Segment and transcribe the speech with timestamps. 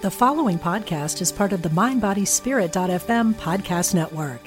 [0.00, 4.40] The following podcast is part of the MindBodySpirit.fm podcast network.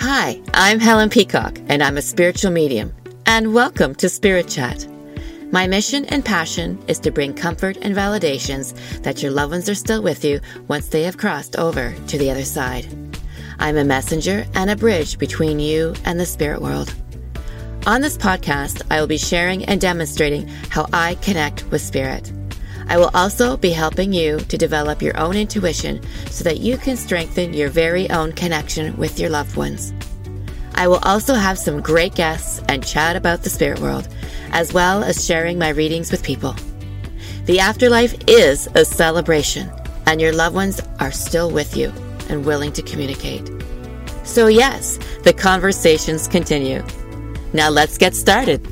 [0.00, 2.92] Hi, I'm Helen Peacock, and I'm a spiritual medium.
[3.26, 4.88] And welcome to Spirit Chat.
[5.52, 9.76] My mission and passion is to bring comfort and validations that your loved ones are
[9.76, 12.88] still with you once they have crossed over to the other side.
[13.60, 16.92] I'm a messenger and a bridge between you and the spirit world.
[17.86, 22.30] On this podcast, I will be sharing and demonstrating how I connect with spirit.
[22.88, 26.98] I will also be helping you to develop your own intuition so that you can
[26.98, 29.94] strengthen your very own connection with your loved ones.
[30.74, 34.08] I will also have some great guests and chat about the spirit world,
[34.52, 36.54] as well as sharing my readings with people.
[37.46, 39.70] The afterlife is a celebration,
[40.06, 41.90] and your loved ones are still with you
[42.28, 43.50] and willing to communicate.
[44.22, 46.84] So, yes, the conversations continue.
[47.52, 48.64] Now let's get started.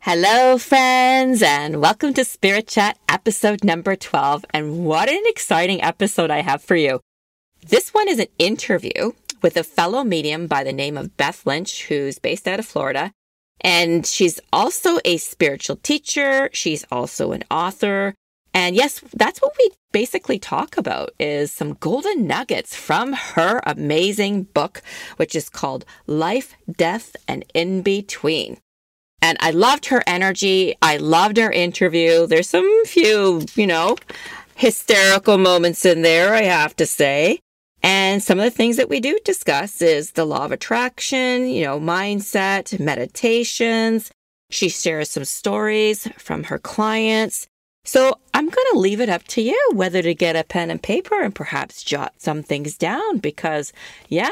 [0.00, 4.44] Hello, friends, and welcome to Spirit Chat episode number 12.
[4.50, 7.00] And what an exciting episode I have for you.
[7.66, 11.86] This one is an interview with a fellow medium by the name of Beth Lynch,
[11.86, 13.12] who's based out of Florida.
[13.62, 16.50] And she's also a spiritual teacher.
[16.52, 18.14] She's also an author.
[18.56, 24.44] And yes, that's what we basically talk about is some golden nuggets from her amazing
[24.44, 24.80] book,
[25.18, 28.56] which is called Life, Death, and In Between.
[29.20, 30.74] And I loved her energy.
[30.80, 32.26] I loved her interview.
[32.26, 33.98] There's some few, you know,
[34.54, 37.40] hysterical moments in there, I have to say.
[37.82, 41.62] And some of the things that we do discuss is the law of attraction, you
[41.62, 44.10] know, mindset, meditations.
[44.48, 47.48] She shares some stories from her clients
[47.86, 50.82] so I'm going to leave it up to you whether to get a pen and
[50.82, 53.72] paper and perhaps jot some things down because,
[54.08, 54.28] yeah,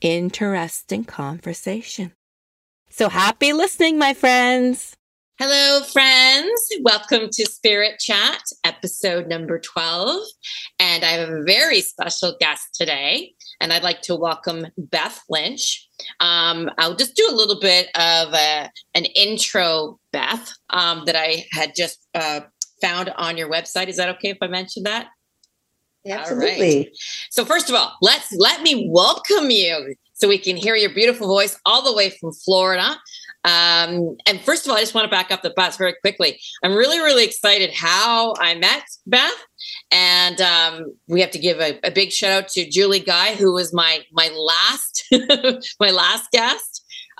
[0.00, 2.12] interesting conversation.
[2.90, 4.94] So happy listening, my friends.
[5.38, 6.68] Hello, friends.
[6.82, 10.22] Welcome to Spirit Chat, episode number 12.
[10.78, 13.32] And I have a very special guest today.
[13.60, 15.88] And I'd like to welcome Beth Lynch.
[16.20, 21.46] Um, I'll just do a little bit of a, an intro, Beth, um, that I
[21.50, 22.42] had just uh,
[22.82, 23.88] found on your website.
[23.88, 25.08] Is that okay if I mention that?
[26.06, 26.92] Absolutely.
[27.30, 31.26] So first of all, let's let me welcome you so we can hear your beautiful
[31.26, 32.96] voice all the way from Florida.
[33.44, 36.40] Um, and first of all, I just want to back up the bus very quickly.
[36.62, 39.32] I'm really, really excited how I met Beth,
[39.90, 43.52] and um, we have to give a, a, big shout out to Julie Guy, who
[43.52, 45.04] was my my last
[45.80, 46.71] my last guest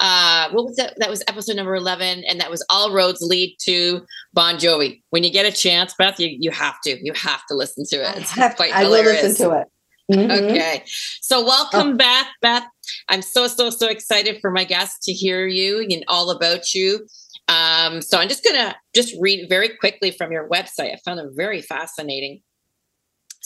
[0.02, 0.94] uh, what was that?
[0.98, 2.24] That was episode number 11.
[2.24, 4.04] And that was All Roads Lead to
[4.34, 5.00] Bon Jovi.
[5.10, 7.96] When you get a chance, Beth, you, you have to, you have to listen to
[7.96, 8.16] it.
[8.16, 9.68] It's have, quite I will listen to it.
[10.10, 10.30] Mm-hmm.
[10.30, 10.82] Okay.
[11.20, 11.96] So welcome, oh.
[11.96, 12.26] Beth.
[12.42, 12.64] Beth,
[13.08, 17.06] I'm so, so, so excited for my guests to hear you and all about you.
[17.46, 20.92] Um, so I'm just going to just read very quickly from your website.
[20.92, 22.42] I found it very fascinating.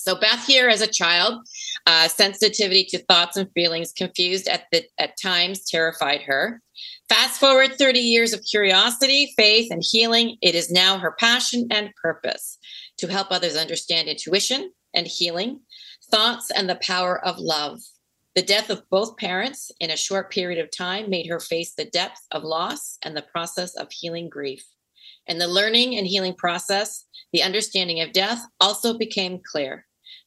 [0.06, 1.44] So Beth here as a child,
[1.84, 6.62] uh, sensitivity to thoughts and feelings confused at the at times terrified her.
[7.08, 11.90] Fast forward 30 years of curiosity, faith, and healing, it is now her passion and
[12.00, 12.56] purpose
[12.98, 15.58] to help others understand intuition and healing,
[16.08, 17.80] thoughts, and the power of love.
[18.36, 21.84] The death of both parents in a short period of time made her face the
[21.84, 24.64] depth of loss and the process of healing grief.
[25.26, 29.84] And the learning and healing process, the understanding of death also became clear.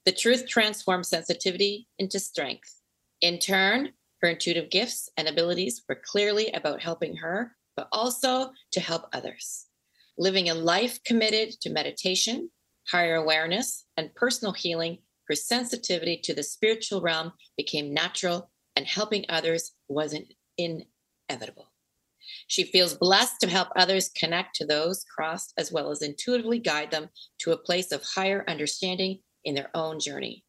[0.10, 2.82] The truth transformed sensitivity into strength.
[3.22, 3.92] In turn,
[4.24, 9.68] her intuitive gifts and abilities were clearly about helping her, but also to help others.
[10.18, 12.50] Living a life committed to meditation,
[12.88, 14.98] higher awareness, and personal healing,
[15.28, 21.72] her sensitivity to the spiritual realm became natural, and helping others wasn't inevitable.
[22.48, 26.90] She feels blessed to help others connect to those crossed as well as intuitively guide
[26.90, 27.10] them
[27.42, 30.44] to a place of higher understanding in their own journey.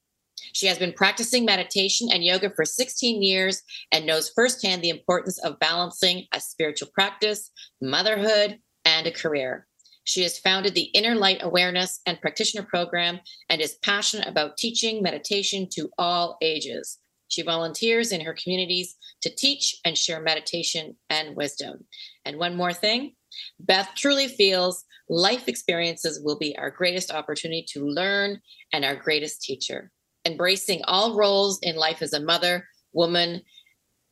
[0.52, 5.38] She has been practicing meditation and yoga for 16 years and knows firsthand the importance
[5.38, 7.50] of balancing a spiritual practice,
[7.80, 9.66] motherhood, and a career.
[10.04, 15.02] She has founded the Inner Light Awareness and Practitioner Program and is passionate about teaching
[15.02, 16.98] meditation to all ages.
[17.28, 21.84] She volunteers in her communities to teach and share meditation and wisdom.
[22.24, 23.14] And one more thing
[23.58, 28.40] Beth truly feels life experiences will be our greatest opportunity to learn
[28.72, 29.90] and our greatest teacher.
[30.24, 33.42] Embracing all roles in life as a mother, woman,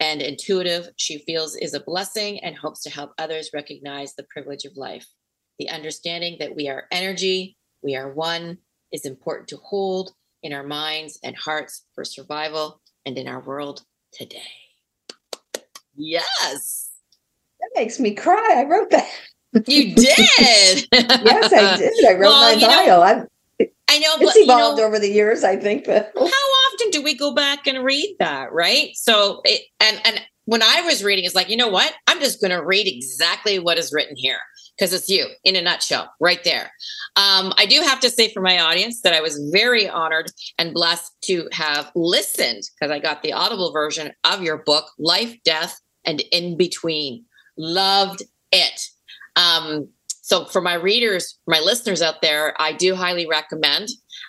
[0.01, 4.65] and intuitive, she feels is a blessing and hopes to help others recognize the privilege
[4.65, 5.07] of life.
[5.59, 8.59] The understanding that we are energy, we are one,
[8.93, 10.13] is important to hold
[10.43, 13.83] in our minds and hearts for survival and in our world
[14.13, 14.53] today.
[15.97, 16.88] Yes.
[17.61, 18.55] That makes me cry.
[18.57, 19.09] I wrote that.
[19.67, 20.87] You did.
[20.93, 22.05] yes, I did.
[22.05, 22.87] I wrote well, my bio.
[22.87, 23.27] Know, I'm,
[23.89, 25.43] I know, it's evolved you know, over the years.
[25.43, 28.53] I think, but how often do we go back and read that?
[28.53, 28.91] Right.
[28.95, 31.93] So, it, and and when I was reading, it's like, you know what?
[32.07, 34.39] I'm just going to read exactly what is written here
[34.79, 36.73] because it's you in a nutshell, right there.
[37.17, 40.73] Um, I do have to say for my audience that I was very honored and
[40.73, 45.79] blessed to have listened because I got the audible version of your book, Life, Death,
[46.05, 47.25] and In Between.
[47.59, 48.23] Loved
[48.53, 48.89] it.
[49.37, 49.89] Um,
[50.23, 53.89] so for my readers, my listeners out there, I do highly recommend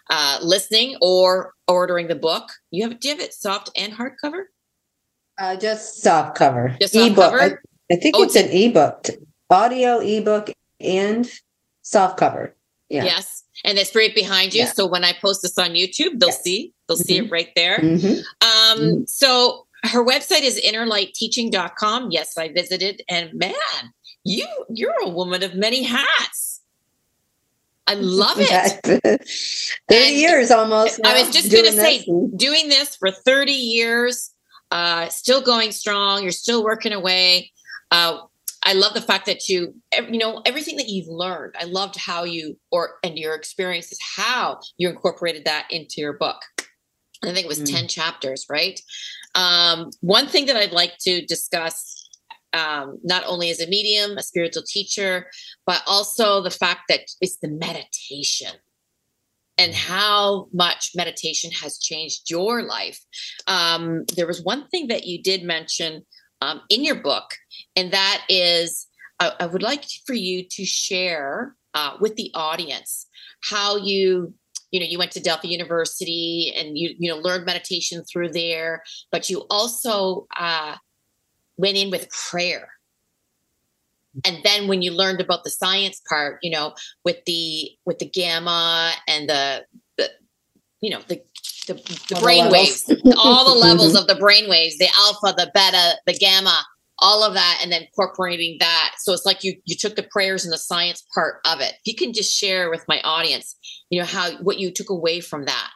[0.09, 2.49] uh, listening or ordering the book.
[2.71, 4.43] You have do you have it soft and hardcover?
[5.37, 6.75] Uh, just soft cover.
[6.79, 7.31] Just soft ebook.
[7.31, 7.41] Cover?
[7.41, 9.07] I, I think oh, it's, an ebook,
[9.49, 11.29] audio ebook, and
[11.81, 12.55] soft cover.
[12.89, 13.03] Yeah.
[13.03, 14.61] Yes, and it's right behind you.
[14.61, 14.71] Yeah.
[14.71, 16.43] So when I post this on YouTube, they'll yes.
[16.43, 17.03] see they'll mm-hmm.
[17.03, 17.77] see it right there.
[17.77, 18.07] Mm-hmm.
[18.41, 19.03] Um, mm-hmm.
[19.05, 22.11] So her website is innerlightteaching.com.
[22.11, 23.53] Yes, I visited, and man,
[24.23, 26.61] you you're a woman of many hats.
[27.87, 28.81] I love it.
[28.83, 29.17] 30
[29.89, 30.99] and years almost.
[31.05, 32.05] I was just going to say,
[32.35, 34.31] doing this for 30 years,
[34.69, 36.21] uh, still going strong.
[36.21, 37.51] You're still working away.
[37.89, 38.19] Uh,
[38.63, 39.73] I love the fact that you,
[40.09, 41.55] you know, everything that you've learned.
[41.59, 46.41] I loved how you, or and your experiences, how you incorporated that into your book.
[47.23, 47.73] I think it was mm.
[47.73, 48.79] 10 chapters, right?
[49.35, 52.09] Um, one thing that I'd like to discuss
[52.53, 55.29] um, not only as a medium, a spiritual teacher,
[55.65, 58.51] but also the fact that it's the meditation
[59.57, 62.99] and how much meditation has changed your life.
[63.45, 66.05] Um, there was one thing that you did mention
[66.41, 67.35] um, in your book,
[67.75, 68.87] and that is
[69.19, 73.05] I, I would like for you to share uh, with the audience
[73.43, 74.33] how you
[74.71, 78.83] you know you went to delphi university and you you know learned meditation through there
[79.11, 80.75] but you also uh,
[81.57, 82.69] went in with prayer
[84.25, 86.73] and then when you learned about the science part you know
[87.03, 89.65] with the with the gamma and the,
[89.97, 90.09] the
[90.81, 91.21] you know the
[91.67, 91.73] the,
[92.09, 93.97] the brain the waves all the levels mm-hmm.
[93.97, 96.57] of the brain waves the alpha the beta the gamma
[96.99, 100.43] all of that and then incorporating that so it's like you you took the prayers
[100.43, 103.55] and the science part of it if you can just share with my audience
[103.89, 105.71] you know how what you took away from that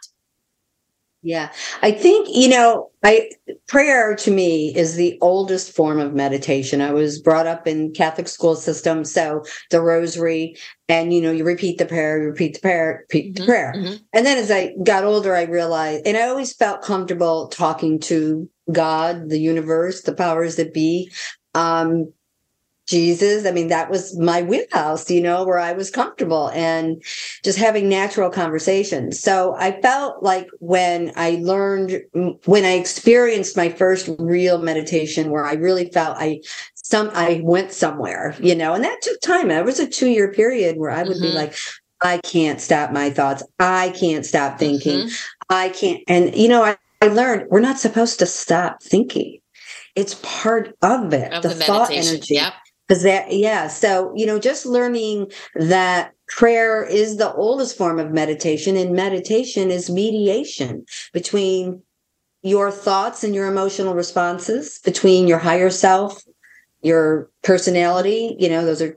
[1.23, 1.53] yeah.
[1.81, 3.29] I think, you know, I
[3.69, 6.81] prayer to me is the oldest form of meditation.
[6.81, 10.57] I was brought up in Catholic school system, so the rosary
[10.89, 13.73] and you know, you repeat the prayer, you repeat the prayer, repeat mm-hmm, the prayer.
[13.73, 13.95] Mm-hmm.
[14.11, 18.49] And then as I got older, I realized and I always felt comfortable talking to
[18.69, 21.09] God, the universe, the powers that be.
[21.55, 22.11] Um,
[22.87, 23.45] Jesus.
[23.45, 27.01] I mean, that was my wheelhouse, you know, where I was comfortable and
[27.43, 29.19] just having natural conversations.
[29.19, 32.01] So I felt like when I learned,
[32.45, 36.41] when I experienced my first real meditation where I really felt I,
[36.75, 39.47] some, I went somewhere, you know, and that took time.
[39.47, 41.23] That was a two year period where I would mm-hmm.
[41.23, 41.55] be like,
[42.01, 43.43] I can't stop my thoughts.
[43.59, 45.07] I can't stop thinking.
[45.07, 45.45] Mm-hmm.
[45.49, 46.03] I can't.
[46.09, 49.39] And, you know, I, I learned we're not supposed to stop thinking
[49.95, 52.53] it's part of it of the, the thought energy yep
[52.93, 58.11] because that yeah so you know just learning that prayer is the oldest form of
[58.11, 61.81] meditation and meditation is mediation between
[62.43, 66.21] your thoughts and your emotional responses between your higher self
[66.83, 68.95] your personality you know those are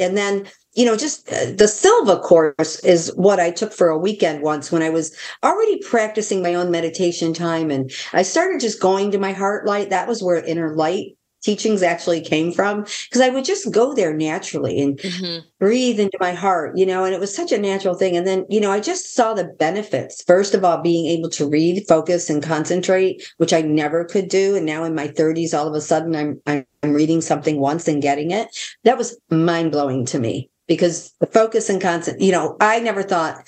[0.00, 3.98] and then you know just uh, the silva course is what i took for a
[3.98, 8.80] weekend once when i was already practicing my own meditation time and i started just
[8.80, 9.90] going to my heart light.
[9.90, 14.14] That was where inner light teachings actually came from because I would just go there
[14.14, 15.46] naturally and mm-hmm.
[15.58, 18.16] breathe into my heart, you know, and it was such a natural thing.
[18.16, 20.22] And then, you know, I just saw the benefits.
[20.24, 24.56] First of all, being able to read, focus, and concentrate, which I never could do.
[24.56, 26.40] And now in my 30s, all of a sudden I'm
[26.82, 28.48] I'm reading something once and getting it.
[28.84, 33.02] That was mind blowing to me because the focus and constant, you know, I never
[33.02, 33.42] thought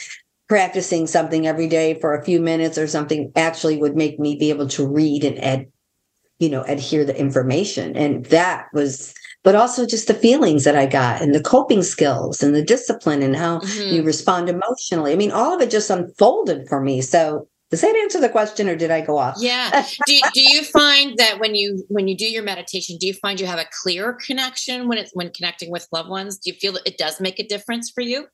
[0.49, 4.51] practicing something every day for a few minutes or something actually would make me be
[4.51, 5.71] able to read and ed-
[6.41, 7.97] you know, adhere the information.
[7.97, 12.43] And that was, but also just the feelings that I got and the coping skills
[12.43, 13.95] and the discipline and how mm-hmm.
[13.95, 15.13] you respond emotionally.
[15.13, 17.03] I mean, all of it just unfolded for me.
[17.03, 19.37] So does that answer the question or did I go off?
[19.39, 19.87] Yeah.
[20.07, 23.39] Do, do you find that when you when you do your meditation, do you find
[23.39, 26.39] you have a clearer connection when it's when connecting with loved ones?
[26.39, 28.27] Do you feel that it does make a difference for you?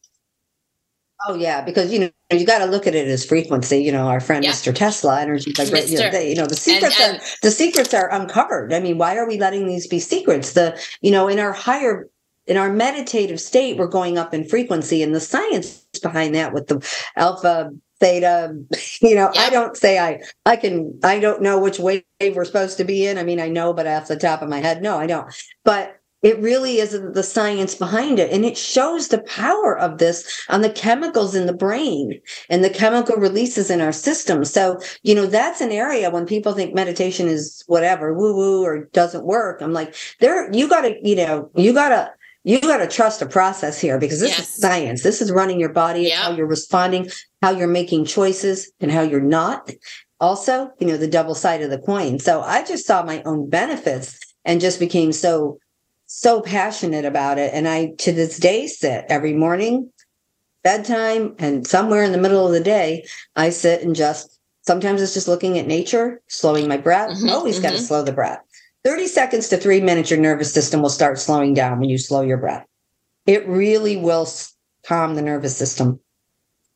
[1.27, 3.79] Oh yeah, because you know you got to look at it as frequency.
[3.83, 4.53] You know, our friend yeah.
[4.53, 4.75] Mr.
[4.75, 5.93] Tesla, energy vibration.
[5.93, 8.73] You, know, you know, the secrets and, and, are the secrets are uncovered.
[8.73, 10.53] I mean, why are we letting these be secrets?
[10.53, 12.09] The you know, in our higher
[12.47, 16.67] in our meditative state, we're going up in frequency, and the science behind that with
[16.67, 17.71] the alpha,
[18.01, 18.55] theta
[19.01, 19.37] you know Yep.
[19.37, 23.07] i don't say i i can i don't know which wave we're supposed to be
[23.07, 25.35] in i mean i know but off the top of my head no i don't
[25.65, 28.33] but it really is the science behind it.
[28.33, 32.71] And it shows the power of this on the chemicals in the brain and the
[32.71, 34.45] chemical releases in our system.
[34.45, 38.87] So you know that's an area when people think meditation is whatever woo woo or
[38.93, 39.61] doesn't work.
[39.61, 42.11] I'm like there you got to you know you got to
[42.45, 44.49] you got to trust a process here because this Yes.
[44.49, 45.03] is science.
[45.03, 46.03] This is running your body.
[46.05, 46.15] Yep.
[46.19, 47.11] how you're responding
[47.43, 49.71] how you're making choices and how you're not.
[50.21, 52.19] Also you know the double side of the coin.
[52.19, 55.59] So i just saw my own benefits and just became so
[56.17, 57.53] so passionate about it.
[57.53, 59.93] And i to this day sit every morning
[60.65, 63.07] bedtime and somewhere in the middle of the day
[63.37, 67.11] i sit and just sometimes it's just looking at nature slowing my breath.
[67.11, 68.41] Mhm, always got to slow the breath.
[68.83, 72.23] 30 seconds to three minutes your nervous system will start slowing down when you slow
[72.23, 72.65] your breath.
[73.27, 74.29] It really will
[74.87, 76.01] calm the nervous system.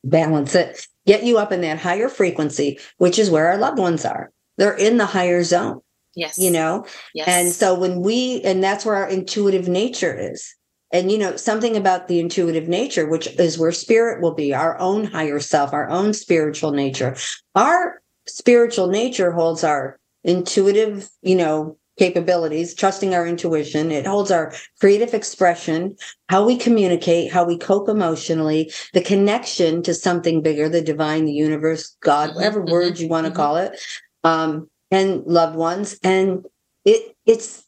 [0.05, 0.87] Balance it.
[1.07, 4.31] Get you up in that higher frequency which is where our loved ones are.
[4.59, 5.81] They're in the higher zone
[6.15, 6.39] Yes.
[6.39, 7.29] you know Yes.
[7.29, 10.55] and so when we, and that's where our intuitive nature is.
[10.93, 14.77] And, you know, something about the intuitive nature, which is where spirit will be, our
[14.81, 17.15] own higher self, our own spiritual nature.
[17.55, 23.93] Our spiritual nature holds our intuitive, you know, capabilities, trusting our intuition.
[23.93, 25.95] It holds our creative expression,
[26.29, 31.33] how we communicate, how we cope emotionally, the connection to something bigger, the divine, the
[31.33, 33.37] universe, God, Mhm, whatever mhm, words you want to mhm.
[33.37, 33.79] call it.
[34.25, 35.99] Um, and loved ones.
[36.03, 36.47] And
[36.85, 37.65] it it's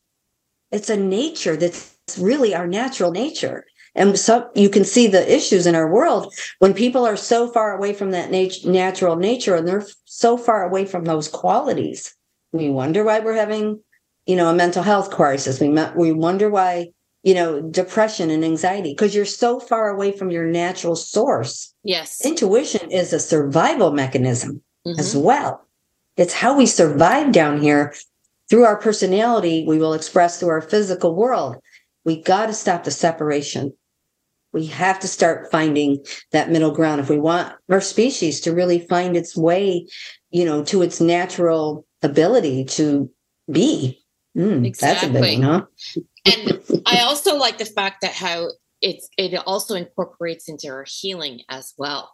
[0.71, 3.65] it's a nature that's really our natural nature
[3.95, 7.77] and so you can see the issues in our world when people are so far
[7.77, 12.15] away from that nat- natural nature and they're so far away from those qualities
[12.53, 13.81] we wonder why we're having
[14.27, 16.87] you know a mental health crisis we we wonder why
[17.23, 22.25] you know depression and anxiety because you're so far away from your natural source yes.
[22.25, 24.99] intuition is a survival mechanism Mhm.
[24.99, 25.65] as well.
[26.17, 27.95] It's how we survive down here
[28.53, 31.57] through our personality, we will express through our physical world.
[32.05, 33.73] We got to stop the separation.
[34.53, 38.79] We have to start finding that middle ground if we want our species to really
[38.79, 39.87] find its way,
[40.31, 43.11] you know, to its natural ability to
[43.51, 44.05] be.
[44.37, 45.21] Mm, That's a Exactly.
[45.21, 45.67] big one, huh?
[46.27, 48.49] and I also like the fact that how
[48.83, 52.13] it's it also incorporates into our healing as well.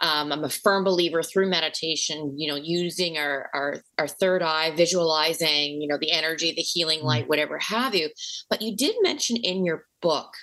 [0.00, 4.74] Um, I'm a firm believer through meditation, you know, using our, our our third eye,
[4.76, 8.10] visualizing, you know, the energy, the healing light, whatever have you.
[8.50, 10.34] But you did mention in your book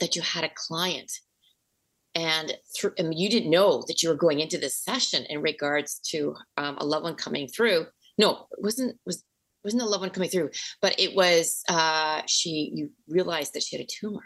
[0.00, 1.12] that you had a client,
[2.14, 6.00] and through and you didn't know that you were going into this session in regards
[6.10, 7.86] to um, a loved one coming through.
[8.18, 9.22] No, it wasn't was
[9.62, 10.50] wasn't a loved one coming through,
[10.82, 12.72] but it was uh, she.
[12.74, 14.22] You realized that she had a tumor.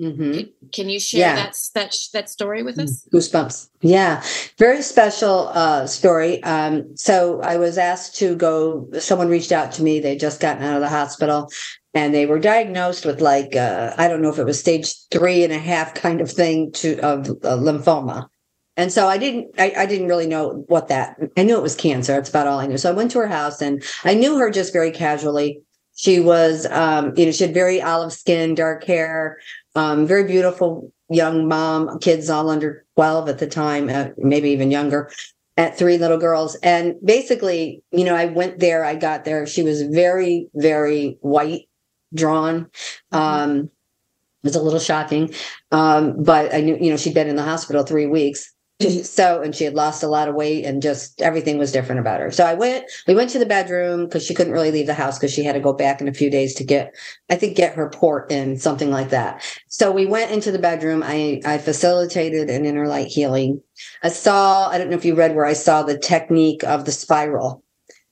[0.00, 0.40] Hmm
[0.72, 1.34] Can you share Yeah.
[1.34, 3.06] that that that story with us?
[3.12, 3.68] Goosebumps.
[3.82, 4.22] Yeah.
[4.58, 6.42] Very special uh, story.
[6.42, 10.00] Um, so I was asked to go, someone reached out to me.
[10.00, 11.50] They'd just gotten out of the hospital
[11.92, 15.44] and they were diagnosed with like, uh, I don't know if it was stage three
[15.44, 18.28] and a half kind of thing to of uh, lymphoma.
[18.76, 21.76] And so I didn't, I, I didn't really know what that, I knew it was
[21.76, 22.14] cancer.
[22.14, 22.78] That's about all I knew.
[22.78, 25.60] So I went to her house and I knew her just very casually.
[26.00, 29.38] She was, um, you know, she had very olive skin, dark hair,
[29.74, 34.70] um, very beautiful young mom, kids all under 12 at the time, uh, maybe even
[34.70, 35.10] younger,
[35.58, 36.54] at three little girls.
[36.62, 39.46] And basically, you know, I went there, I got there.
[39.46, 41.68] She was very, very white,
[42.14, 42.70] drawn.
[43.12, 43.64] Um,
[44.42, 45.34] it was a little shocking.
[45.70, 48.54] Um, but I knew, you know, she'd been in the hospital three weeks.
[49.02, 52.20] So, and she had lost a lot of weight and just everything was different about
[52.20, 52.30] her.
[52.30, 55.18] So I went, we went to the bedroom because she couldn't really leave the house
[55.18, 56.94] because she had to go back in a few days to get,
[57.28, 59.44] I think, get her port in, something like that.
[59.68, 61.02] So we went into the bedroom.
[61.04, 63.62] I, I facilitated an inner light healing.
[64.02, 66.92] I saw, I don't know if you read where I saw the technique of the
[66.92, 67.62] spiral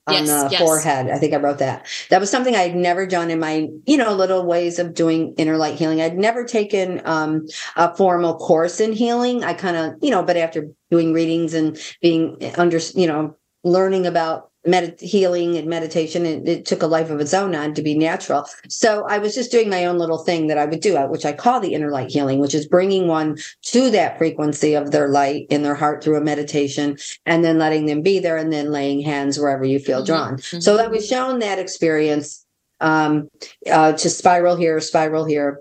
[0.09, 0.61] on Yes, the yes.
[0.61, 1.11] forehead.
[1.11, 1.87] I think I wrote that.
[2.11, 5.57] That was something I'd never done in my, you know, little ways of doing inner
[5.57, 6.01] light healing.
[6.01, 7.47] I'd never taken um,
[7.77, 9.45] a formal course in healing.
[9.45, 14.07] I kind of, you know, but after doing readings and being under, you know, learning
[14.07, 17.83] about med- healing and meditation, it, it took a life of its own on to
[17.83, 18.47] be natural.
[18.69, 21.25] So I was just doing my own little thing that I would do, uh, which
[21.25, 25.09] I call the inner light healing, which is bringing one to that frequency of their
[25.09, 28.71] light in their heart through a meditation and then letting them be there and then
[28.71, 30.37] laying hands wherever you feel Mhm, drawn.
[30.37, 30.63] mhm.
[30.63, 32.45] So I was shown that experience
[32.81, 33.29] um,
[33.71, 35.61] uh, to spiral here, spiral here.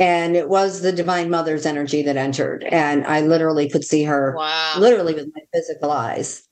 [0.00, 2.62] And it was the Divine Mother's energy that entered.
[2.64, 4.74] And I literally could see her wow.
[4.78, 6.46] literally with my physical eyes.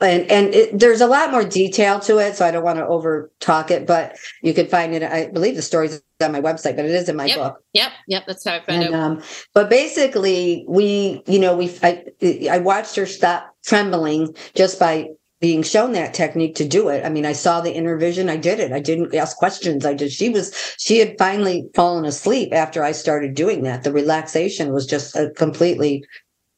[0.00, 2.86] And and it, there's a lot more detail to it, so I don't want to
[2.86, 5.02] over talk it, but you can find it.
[5.02, 7.64] I believe the story's on my website, but it is in my yep, book.
[7.72, 9.02] Yep, yep, that's how I found and, out.
[9.02, 9.22] Um,
[9.54, 12.04] but basically, we, you know, we, I,
[12.50, 15.08] I watched her stop trembling just by
[15.40, 17.04] being shown that technique to do it.
[17.04, 18.28] I mean, I saw the inner vision.
[18.28, 18.72] I did it.
[18.72, 19.86] I didn't ask questions.
[19.86, 20.12] I did.
[20.12, 23.82] She was, she had finally fallen asleep after I started doing that.
[23.82, 26.04] The relaxation was just a completely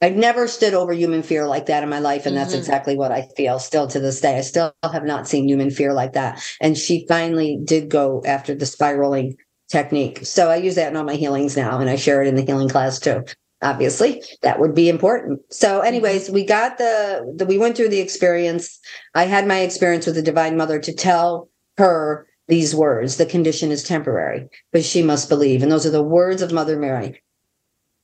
[0.03, 2.27] I've never stood over human fear like that in my life.
[2.27, 2.59] And that's mm-hmm.
[2.59, 4.37] exactly what I feel still to this day.
[4.37, 6.43] I still have not seen human fear like that.
[6.61, 9.37] And she finally did go after the spiraling
[9.71, 10.27] technique.
[10.27, 12.45] So I use that in all my healings now, and I share it in the
[12.45, 13.25] healing class too.
[13.63, 15.41] Obviously, that would be important.
[15.51, 18.79] So, anyways, we got the, the we went through the experience.
[19.15, 23.71] I had my experience with the Divine Mother to tell her these words the condition
[23.71, 27.23] is temporary but she must believe and those are the words of mother mary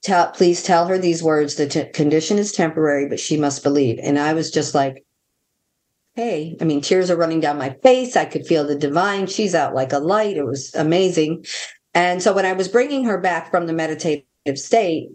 [0.02, 3.98] tell please tell her these words the t- condition is temporary but she must believe.
[4.02, 5.04] And i was just like
[6.14, 8.16] hey i mean tears are running down my face.
[8.16, 9.26] I could feel the divine.
[9.26, 10.36] She's out like a light.
[10.36, 11.44] It was amazing.
[11.94, 14.24] And so when i was bringing her back from the meditative
[14.54, 15.10] state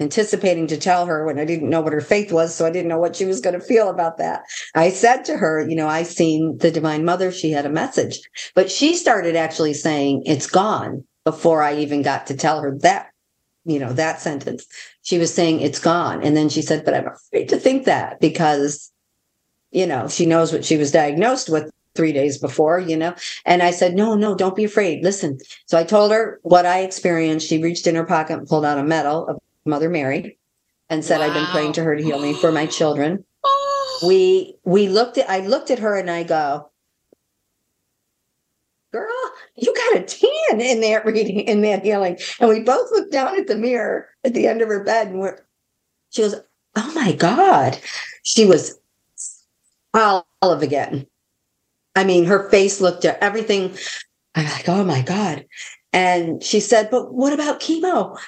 [0.00, 2.88] anticipating to tell her when i didn't know what her faith was so i didn't
[2.88, 4.42] know what she was going to feel about that
[4.76, 7.32] i said to her you know i seen the divine mother.
[7.32, 8.20] She had a message.
[8.54, 13.08] But she started actually saying it's gone before i even got to tell her that
[13.64, 14.66] you know, that sentence.
[15.02, 16.22] She was saying it's gone.
[16.22, 18.90] And then she said, but I'm afraid to think that because,
[19.70, 23.14] you know, she knows what she was diagnosed with three days before, you know?
[23.44, 25.02] And I said, no, no, don't be afraid.
[25.02, 25.38] Listen.
[25.66, 27.48] So I told her what I experienced.
[27.48, 30.38] She reached in her pocket and pulled out a medal of Mother Mary
[30.88, 31.26] and said, wow.
[31.26, 33.24] I've been praying to her to heal me for my children.
[34.06, 36.70] we, we looked at, I looked at her and I go,
[38.92, 39.08] girl,
[39.60, 42.18] you got a tan in that reading, in that healing.
[42.40, 45.20] And we both looked down at the mirror at the end of her bed and
[45.20, 45.38] we're,
[46.10, 46.36] she goes,
[46.76, 47.78] Oh my God.
[48.22, 48.78] She was
[49.94, 51.06] olive again.
[51.96, 53.76] I mean, her face looked at everything.
[54.34, 55.46] I'm like, Oh my God.
[55.92, 58.18] And she said, But what about chemo?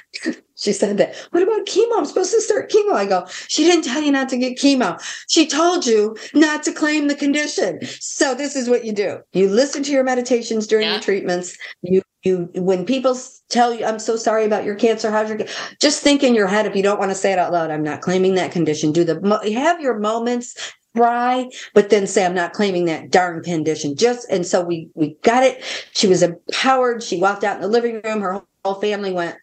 [0.60, 1.14] She said that.
[1.30, 1.96] What about chemo?
[1.96, 2.92] I'm supposed to start chemo.
[2.92, 5.00] I go, She didn't tell you not to get chemo.
[5.28, 7.80] She told you not to claim the condition.
[8.00, 9.20] So this is what you do.
[9.32, 10.94] You listen to your meditations during yeah.
[10.94, 11.56] your treatments.
[11.82, 15.38] You you when people tell you, I'm so sorry about your cancer, how's your
[15.80, 17.82] just think in your head if you don't want to say it out loud, I'm
[17.82, 18.92] not claiming that condition.
[18.92, 20.54] Do the have your moments
[20.94, 23.96] cry, but then say, I'm not claiming that darn condition.
[23.96, 25.62] Just, and so we, we got it.
[25.92, 27.02] She was empowered.
[27.02, 28.20] She walked out in the living room.
[28.20, 29.36] Her whole family went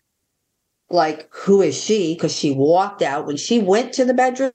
[0.90, 2.16] like, who is she?
[2.16, 4.52] Cause she walked out when she went to the bedroom.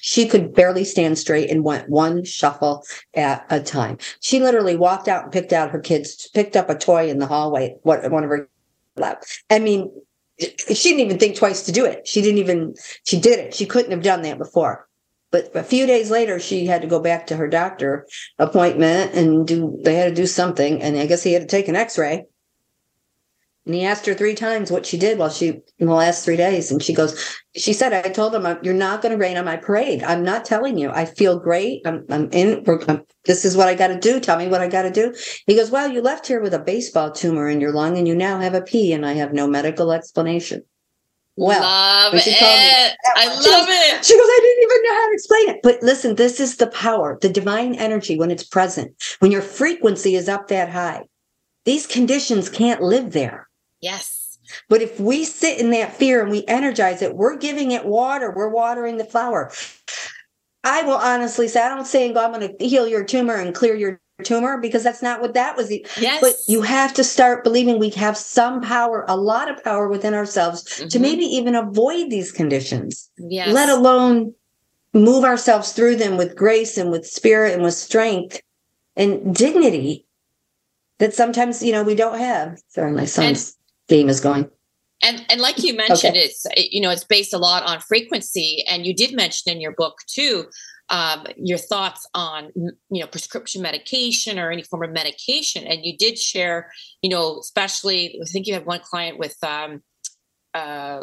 [0.00, 3.98] She could barely stand straight and went one shuffle at a time.
[4.20, 7.26] She literally walked out and picked out her kids, picked up a toy in the
[7.26, 8.48] hallway, what one of her
[9.50, 9.90] I mean,
[10.38, 12.06] she didn't even think twice to do it.
[12.06, 13.54] She didn't even, she did it.
[13.54, 14.88] She couldn't have done that before.
[15.30, 18.06] But a few days later, she had to go back to her doctor
[18.38, 20.82] appointment and do, they had to do something.
[20.82, 22.26] And I guess he had to take an x ray.
[23.64, 26.36] And he asked her three times what she did while she, in the last three
[26.36, 26.72] days.
[26.72, 29.56] And she goes, she said, I told him, you're not going to rain on my
[29.56, 30.02] parade.
[30.02, 30.90] I'm not telling you.
[30.90, 31.82] I feel great.
[31.86, 34.18] I'm, I'm in, I'm, this is what I got to do.
[34.18, 35.14] Tell me what I got to do.
[35.46, 38.16] He goes, well, you left here with a baseball tumor in your lung and you
[38.16, 40.64] now have a pea and I have no medical explanation.
[41.36, 42.96] Well, love it.
[43.16, 44.04] I love goes, it.
[44.04, 45.60] She goes, I didn't even know how to explain it.
[45.62, 50.14] But listen, this is the power, the divine energy when it's present, when your frequency
[50.14, 51.04] is up that high.
[51.64, 53.48] These conditions can't live there.
[53.82, 54.38] Yes.
[54.68, 58.32] But if we sit in that fear and we energize it, we're giving it water,
[58.34, 59.52] we're watering the flower.
[60.64, 62.24] I will honestly say, I don't say, "Go!
[62.24, 65.56] I'm going to heal your tumor and clear your tumor because that's not what that
[65.56, 65.70] was.
[65.98, 66.20] Yes.
[66.20, 70.14] But you have to start believing we have some power, a lot of power within
[70.14, 70.88] ourselves mm-hmm.
[70.88, 73.10] to maybe even avoid these conditions.
[73.18, 73.52] Yes.
[73.52, 74.34] Let alone
[74.94, 78.40] move ourselves through them with grace and with spirit and with strength
[78.94, 80.06] and dignity
[80.98, 82.60] that sometimes, you know, we don't have.
[82.68, 83.56] Sorry, my son's
[83.94, 84.50] game is going.
[85.02, 86.26] And and like you mentioned, okay.
[86.26, 88.64] it's you know, it's based a lot on frequency.
[88.68, 90.46] And you did mention in your book too
[90.92, 95.96] um, your thoughts on you know prescription medication or any form of medication and you
[95.96, 99.82] did share you know especially i think you had one client with um
[100.54, 101.00] uh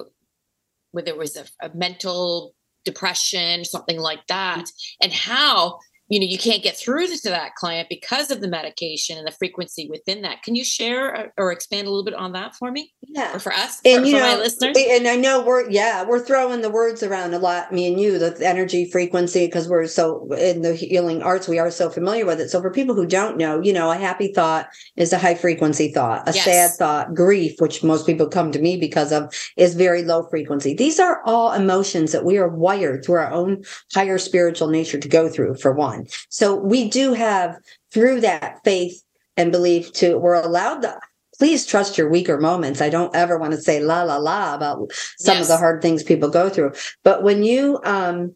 [0.91, 2.53] where there was a, a mental
[2.85, 4.65] depression something like that
[5.01, 9.17] and how you know you can't get through to that client because of the medication
[9.17, 10.43] and the frequency within that.
[10.43, 12.93] Can you share or, or expand a little bit on that for me?
[13.01, 13.35] Yeah.
[13.35, 13.79] Or for us?
[13.85, 16.69] And for, you for know my listeners and i know we're yeah we're throwing the
[16.69, 20.73] words around a lot me and you the energy frequency because we're so in the
[20.75, 22.49] healing arts we are so familiar with it.
[22.49, 24.67] So for people who don't know you know a happy thought
[24.97, 26.45] is a high frequency thought a Yes.
[26.45, 30.73] sad thought grief which most people come to me because of is very low frequency.
[30.73, 35.07] These are all emotions that we are wired through our own higher spiritual nature to
[35.07, 35.98] go through for one
[36.29, 37.57] so we do have
[37.91, 39.03] through that faith
[39.37, 40.99] and belief to we're allowed to
[41.39, 42.81] please trust your weaker moments.
[42.81, 46.03] I don't ever want to say la la la about some of the hard things
[46.03, 46.73] people go through.
[47.03, 48.35] But when you um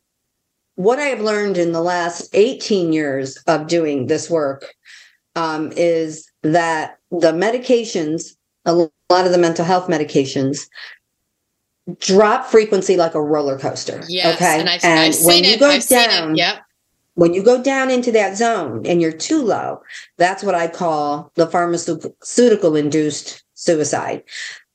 [0.76, 4.74] what I have learned in the last 18 years of doing this work
[5.36, 10.62] um, is that the medications, a lot of the mental health medications,
[12.00, 14.02] drop frequency like a roller coaster.
[14.08, 14.60] yes Okay.
[14.62, 16.62] and i've, and I've when seen you it go down, yep
[17.16, 19.82] when you go down into that zone and you're too low,
[20.18, 24.24] that's what I call the pharmaceutical induced suicide.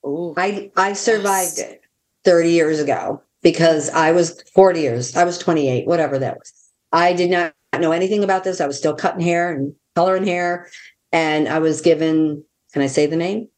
[0.07, 0.35] Ooh.
[0.37, 1.71] I I survived Yes.
[1.71, 1.83] it
[2.25, 5.17] 30 years ago because I was 40 years.
[5.17, 6.53] I was 28, whatever that was.
[6.93, 8.61] I did not know anything about this.
[8.61, 10.69] I was still cutting hair and coloring hair
[11.13, 13.49] and I was given can I say the name?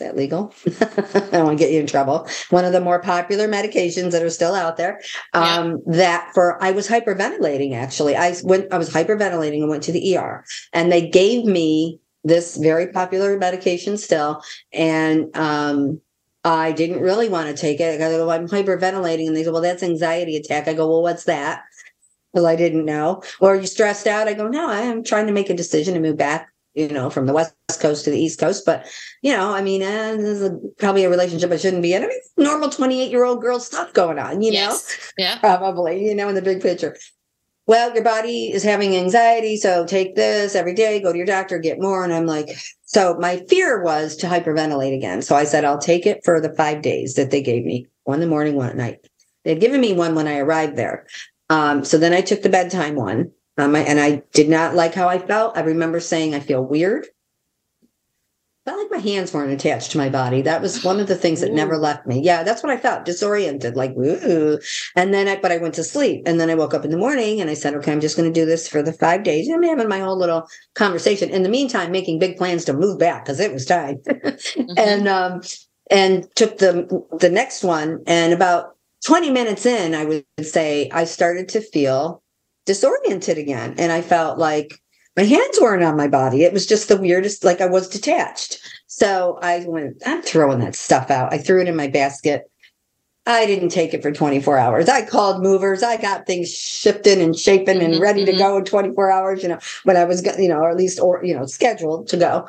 [0.00, 0.52] That legal?
[0.66, 2.26] I don't want to get you in trouble.
[2.50, 5.00] One of the more popular medications that are still out there.
[5.34, 5.58] Yeah.
[5.58, 8.16] Um, that for I was hyperventilating actually.
[8.16, 12.56] I went I was hyperventilating and went to the ER and they gave me this
[12.56, 14.42] very popular medication still.
[14.72, 16.00] And um
[16.44, 17.94] I didn't really want to take it.
[17.94, 19.26] I go, I'm hyperventilating.
[19.26, 20.68] And they said, Well, that's anxiety attack.
[20.68, 21.62] I go, Well, what's that?
[22.32, 23.22] Well, I didn't know.
[23.40, 24.28] Or are you stressed out?
[24.28, 27.10] I go, No, I am trying to make a decision to move back, you know,
[27.10, 28.64] from the west coast to the east coast.
[28.64, 28.86] But
[29.22, 32.02] you know, I mean, uh, this is a, probably a relationship I shouldn't be in.
[32.02, 34.76] I mean, normal 28 year old girl stuff going on, you know?
[35.18, 36.96] yeah probably, you know, in the big picture.
[37.66, 41.58] Well, your body is having anxiety, so take this every day, go to your doctor,
[41.60, 42.02] get more.
[42.02, 42.48] And I'm like,
[42.84, 45.22] so my fear was to hyperventilate again.
[45.22, 48.16] So I said, I'll take it for the five days that they gave me one
[48.16, 49.06] in the morning, one at night.
[49.44, 51.06] They'd given me one when I arrived there.
[51.48, 53.30] Um, so then I took the bedtime one.
[53.60, 55.56] Um, I, and I did not like how I felt.
[55.56, 57.06] I remember saying, I feel weird.
[58.66, 60.42] Felt like my hands weren't attached to my body.
[60.42, 62.20] That was one of the things that never left me.
[62.20, 64.58] Yeah, that's what I felt, disoriented, like, ooh.
[64.94, 66.22] And then I, but I went to sleep.
[66.26, 68.30] And then I woke up in the morning and I said, okay, I'm just going
[68.30, 69.46] to do this for the five days.
[69.48, 71.30] And I'm having my whole little conversation.
[71.30, 73.96] In the meantime, making big plans to move back because it was time.
[74.06, 74.74] Mhm.
[74.78, 75.40] and, um,
[75.90, 76.86] and took the,
[77.18, 78.02] the next one.
[78.06, 82.22] And about 20 minutes in, I would say I started to feel
[82.66, 83.74] disoriented again.
[83.78, 84.80] And I felt like
[85.16, 86.44] my hands weren't on my body.
[86.44, 88.60] It was just the weirdest, like I was detached.
[88.86, 91.32] So I went, I'm throwing that stuff out.
[91.32, 92.50] I threw it in my basket.
[93.26, 94.88] I didn't take it for 24 hours.
[94.88, 95.82] I called movers.
[95.82, 98.38] I got things shifting and shaping and Mhm, ready to mhm.
[98.38, 101.20] go in 24 hours, you know, when I was, you know, or at least, or,
[101.24, 102.46] you know, scheduled to go.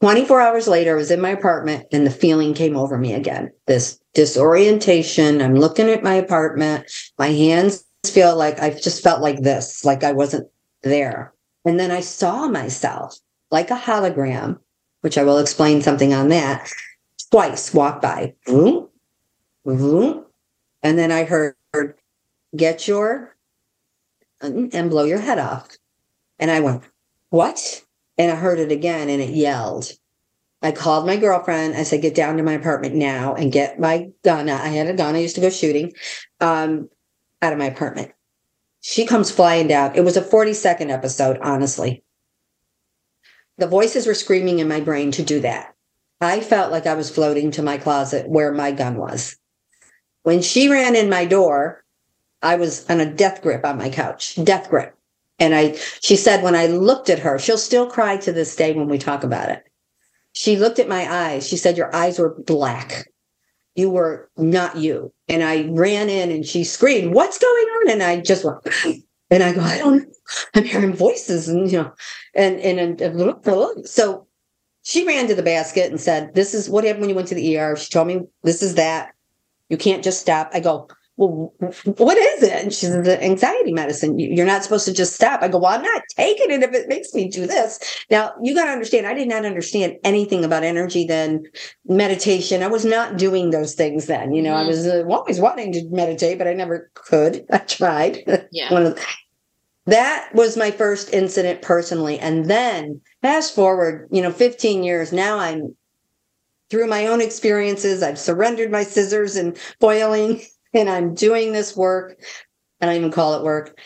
[0.00, 3.50] 24 hours later, I was in my apartment and the feeling came over me again.
[3.66, 5.40] This disorientation.
[5.40, 6.90] I'm looking at my apartment.
[7.18, 10.48] My hands feel like I just felt like this, like I wasn't
[10.82, 11.32] there.
[11.64, 13.18] And then I saw myself
[13.50, 14.58] like a hologram,
[15.00, 16.70] which I will explain something on that,
[17.30, 18.34] twice walk by.
[18.46, 18.88] Vroom,
[19.64, 20.24] vroom.
[20.82, 21.54] And then I heard,
[22.54, 23.34] get your
[24.40, 25.68] and blow your head off.
[26.38, 26.82] And I went,
[27.30, 27.82] what?
[28.18, 29.90] And I heard it again and it yelled.
[30.62, 31.76] I called my girlfriend.
[31.76, 34.48] I said, get down to my apartment now and get my gun.
[34.48, 35.14] I had a gun.
[35.14, 35.92] I used to go shooting
[36.40, 36.88] um,
[37.44, 38.12] out of my apartment.
[38.80, 39.94] She comes flying down.
[39.94, 42.02] It was a 40 second episode, honestly.
[43.56, 45.74] The voices were screaming in my brain to do that.
[46.20, 49.36] I felt like I was floating to my closet where my gun was.
[50.22, 51.84] When she ran in my door,
[52.42, 54.96] I was on a death grip on my couch, death grip.
[55.38, 58.72] And I, she said, when I looked at her, she'll still cry to this day
[58.72, 59.64] when we talk about it.
[60.32, 61.46] She looked at my eyes.
[61.46, 63.08] She said, Your eyes were black.
[63.74, 65.12] You were not you.
[65.28, 67.90] And I ran in and she screamed, What's going on?
[67.90, 68.58] And I just went,
[69.30, 70.04] and I go, I don't know.
[70.54, 71.92] I'm hearing voices and, you know,
[72.34, 74.26] and, and, and so
[74.82, 77.34] she ran to the basket and said, This is what happened when you went to
[77.34, 77.76] the ER.
[77.76, 79.12] She told me, This is that.
[79.68, 80.50] You can't just stop.
[80.52, 81.54] I go, well,
[81.96, 82.52] what is it?
[82.64, 84.18] And she said, the anxiety medicine.
[84.18, 85.42] You're not supposed to just stop.
[85.42, 87.78] I go, well, I'm not taking it if it makes me do this.
[88.10, 91.44] Now, you got to understand, I did not understand anything about energy then,
[91.86, 92.64] meditation.
[92.64, 94.34] I was not doing those things then.
[94.34, 94.66] You know, I Mhm.
[94.66, 97.46] was uh, always wanting to meditate, but I never could.
[97.52, 98.48] I tried.
[98.50, 98.94] Yeah.
[99.86, 102.18] That was my first incident personally.
[102.18, 105.76] And then fast forward, you know, 15 years, now I'm
[106.70, 108.02] through my own experiences.
[108.02, 110.40] I've surrendered my scissors and boiling
[110.74, 112.18] and I'm doing this work,
[112.80, 113.78] and I even call it work.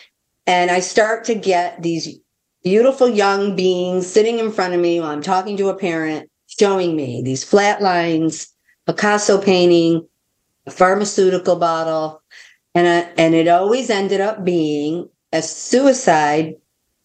[0.47, 2.19] And I start to get these
[2.63, 6.95] beautiful young beings sitting in front of me while I'm talking to a parent, showing
[6.95, 8.53] me these flat lines,
[8.85, 10.07] Picasso painting,
[10.65, 12.21] a pharmaceutical bottle,
[12.75, 16.55] and I, and it always ended up being a suicide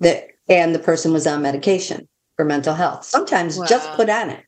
[0.01, 3.05] that and the person was on medication for mental health.
[3.05, 3.67] Sometimes wow.
[3.67, 4.45] just put on it.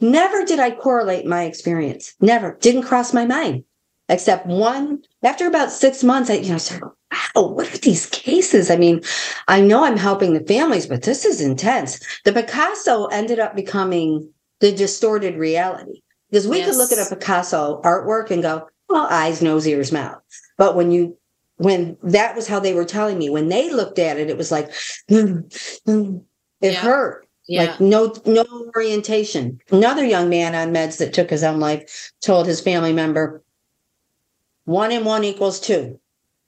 [0.00, 2.14] Never did I correlate my experience.
[2.20, 3.64] Never didn't cross my mind.
[4.08, 8.70] Except one after about six months, I you know said, "Wow, what are these cases?"
[8.70, 9.02] I mean,
[9.48, 12.00] I know I'm helping the families, but this is intense.
[12.24, 16.68] The Picasso ended up becoming the distorted reality because we yes.
[16.68, 20.18] could look at a Picasso artwork and go, "Well, eyes, nose, ears, mouth."
[20.56, 21.18] But when you
[21.56, 24.52] when that was how they were telling me when they looked at it, it was
[24.52, 24.70] like
[25.08, 26.22] it
[26.60, 26.72] yeah.
[26.74, 27.26] hurt.
[27.48, 27.62] Yeah.
[27.62, 29.60] Like no no orientation.
[29.70, 33.42] Another young man on meds that took his own life told his family member,
[34.66, 35.98] one and one equals two.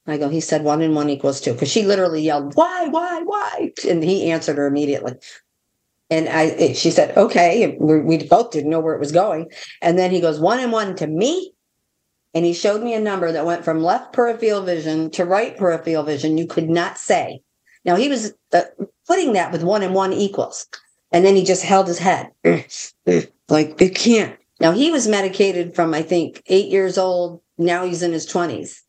[0.07, 1.53] I go, he said one and one equals two.
[1.53, 3.73] Because she literally yelled, Why, why, why?
[3.89, 5.15] And he answered her immediately.
[6.11, 7.77] And I she said, Okay.
[7.79, 9.51] we both didn't know where it was going.
[9.83, 11.53] And then he goes, one and one to me.
[12.35, 16.03] And he showed me a number that went from left peripheral vision to right peripheral
[16.03, 16.39] vision.
[16.39, 17.41] You could not say.
[17.85, 18.63] Now he was uh,
[19.07, 20.67] putting that with one and one equals.
[21.11, 24.38] And then he just held his head like, it can't.
[24.61, 27.43] Now he was medicated from, I think, eight years old.
[27.57, 28.81] Now he's in his 20s.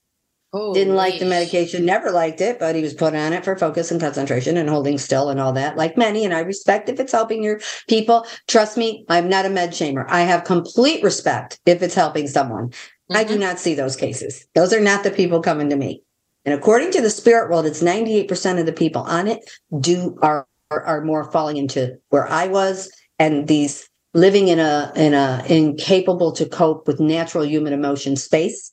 [0.52, 3.56] Oh, Didn't like the medication, never liked it, but he was put on it for
[3.56, 6.26] focus and concentration and holding still and all that, like many.
[6.26, 8.26] And I respect if it's helping your people.
[8.48, 10.06] Trust me, I'm not a med shamer.
[10.10, 12.70] I have complete respect if it's helping someone.
[12.70, 13.18] Mm-hmm.
[13.18, 13.42] I do mm-hmm.
[13.42, 14.48] not see those cases.
[14.56, 16.02] Those are not the people coming to me.
[16.46, 19.48] And according to the spirit world, it's 98% of the people on it
[19.80, 25.14] do are, are more falling into where I was and these living in a in
[25.14, 28.72] a incapable to cope with natural human emotion space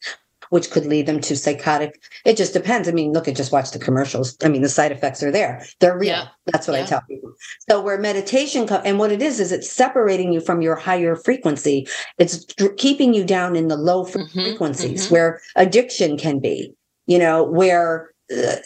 [0.51, 3.72] which could lead them to psychotic it just depends i mean look at just watch
[3.72, 6.29] the commercials i mean the side effects are there they're real yeah.
[6.46, 6.85] that's what yeah.
[6.85, 7.33] i tell people
[7.68, 11.16] so where meditation co- and what it is is it's separating you from your higher
[11.16, 11.87] frequency
[12.18, 12.46] it's
[12.77, 14.42] keeping you down in the low mm-hmm.
[14.42, 15.14] frequencies mm-hmm.
[15.14, 16.72] where addiction can be
[17.07, 18.57] you know where uh,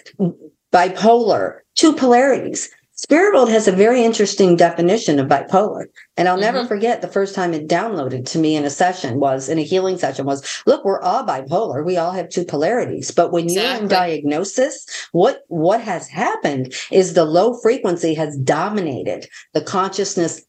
[0.73, 2.71] bipolar two polarities
[3.03, 5.87] Spirit World has a very interesting definition of bipolar.
[6.19, 6.43] And I'll mm-hmm.
[6.43, 9.63] never forget the first time it downloaded to me in a session was in a
[9.63, 11.83] healing session was, look, we're all bipolar.
[11.83, 13.11] We all have two polarities.
[13.11, 13.71] But when exactly.
[13.73, 20.43] you're in diagnosis, what, what has happened is the low frequency has dominated the consciousness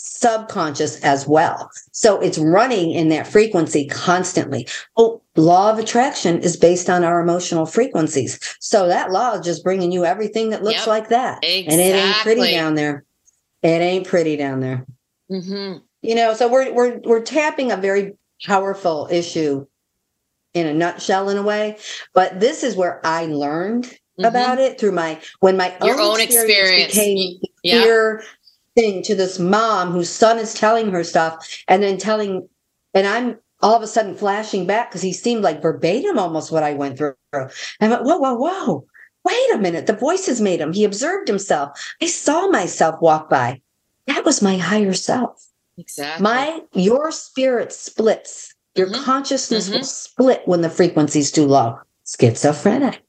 [0.00, 1.68] subconscious as well.
[1.90, 4.68] So it's running in that frequency constantly.
[4.96, 8.38] Oh, law of attraction is based on our emotional frequencies.
[8.60, 10.86] So that law is just bringing you everything that looks yep.
[10.86, 11.42] like that.
[11.42, 11.72] Exactly.
[11.72, 13.04] And it ain't pretty down there.
[13.62, 14.86] It ain't pretty down there.
[15.32, 15.78] Mm-hmm.
[16.02, 19.66] You know, so we're we're we're tapping a very powerful issue
[20.54, 21.76] in a nutshell in a way.
[22.14, 24.24] But this is where I learned mm-hmm.
[24.24, 27.82] about it through my when my Your own, own experience, experience became yeah.
[27.82, 28.22] fear
[28.78, 32.48] thing to this mom whose son is telling her stuff and then telling,
[32.94, 36.62] and I'm all of a sudden flashing back because he seemed like verbatim almost what
[36.62, 37.14] I went through.
[37.32, 37.48] I
[37.80, 38.86] went, whoa, whoa, whoa.
[39.24, 39.86] Wait a minute.
[39.86, 40.72] The voices made him.
[40.72, 41.70] He observed himself.
[42.00, 43.60] I saw myself walk by.
[44.06, 45.44] That was my higher self.
[45.76, 46.22] Exactly.
[46.22, 48.54] My your spirit splits.
[48.76, 49.04] Your mm-hmm.
[49.04, 49.78] consciousness mm-hmm.
[49.78, 51.78] will split when the frequency's too low.
[52.06, 53.02] Schizophrenic.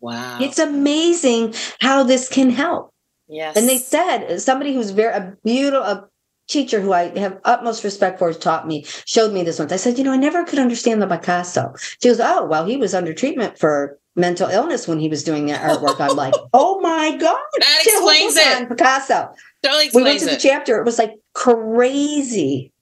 [0.00, 0.38] Wow.
[0.40, 2.92] It's amazing how this can help.
[3.28, 3.56] Yes.
[3.56, 6.08] And they said somebody who's very a beautiful a
[6.48, 9.72] teacher who I have utmost respect for has taught me, showed me this once.
[9.72, 11.74] I said, you know, I never could understand the Picasso.
[12.00, 15.46] She goes, Oh, well, he was under treatment for mental illness when he was doing
[15.46, 16.00] that artwork.
[16.00, 17.38] I'm like, oh my God.
[17.58, 18.68] That explains it.
[18.68, 19.30] Picasso.
[19.62, 20.30] Totally we went to it.
[20.30, 20.78] the chapter.
[20.78, 22.72] It was like crazy.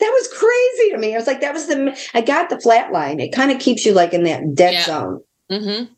[0.00, 1.14] That was crazy to me.
[1.14, 3.20] I was like, that was the I got the flat line.
[3.20, 4.84] It kind of keeps you like in that dead yeah.
[4.84, 5.22] zone.
[5.50, 5.92] Mm-hmm.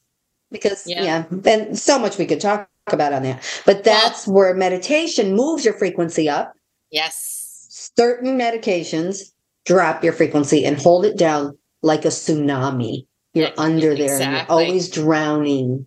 [0.51, 1.03] Because yeah.
[1.03, 3.63] yeah, and so much we could talk about on that.
[3.65, 6.53] But that's well, where meditation moves your frequency up.
[6.91, 7.67] Yes.
[7.97, 9.33] Certain medications
[9.65, 13.07] drop your frequency and hold it down like a tsunami.
[13.33, 14.25] You're under there exactly.
[14.25, 15.87] and you're always drowning.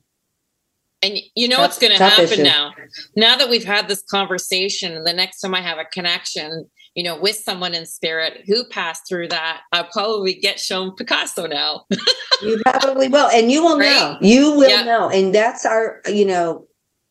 [1.02, 2.44] And you know tough, what's going to happen issue.
[2.44, 2.74] now?
[3.16, 7.18] Now that we've had this conversation, the next time I have a connection, you know,
[7.18, 11.86] with someone in spirit who passed through that, I'll probably get shown Picasso now.
[12.42, 13.30] you probably will.
[13.30, 13.86] And you will right?
[13.86, 14.18] know.
[14.22, 15.10] You will know.
[15.10, 16.66] And that's our, you know,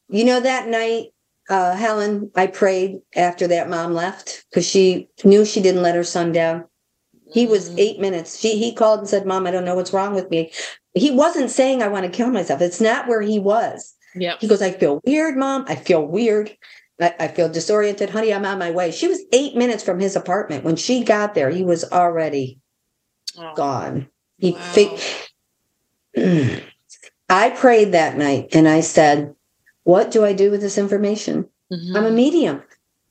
[0.08, 1.06] you know, that night,
[1.48, 6.04] uh, Helen, I prayed after that mom left because she knew she didn't let her
[6.04, 6.64] son down.
[7.32, 7.78] He was mm-hmm.
[7.78, 8.38] eight minutes.
[8.38, 10.52] She he called and said, "Mom, I don't know what's wrong with me."
[10.94, 12.60] He wasn't saying I want to kill myself.
[12.60, 13.94] It's not where he was.
[14.14, 14.36] Yeah.
[14.40, 15.64] He goes, "I feel weird, Mom.
[15.68, 16.56] I feel weird.
[17.00, 18.32] I, I feel disoriented, honey.
[18.32, 21.50] I'm on my way." She was eight minutes from his apartment when she got there.
[21.50, 22.60] He was already
[23.38, 23.54] oh.
[23.54, 24.08] gone.
[24.38, 24.98] He wow.
[27.28, 29.34] I prayed that night and I said,
[29.86, 31.46] What do I do with this information?
[31.72, 31.96] Mhm.
[31.96, 32.60] I'm a medium.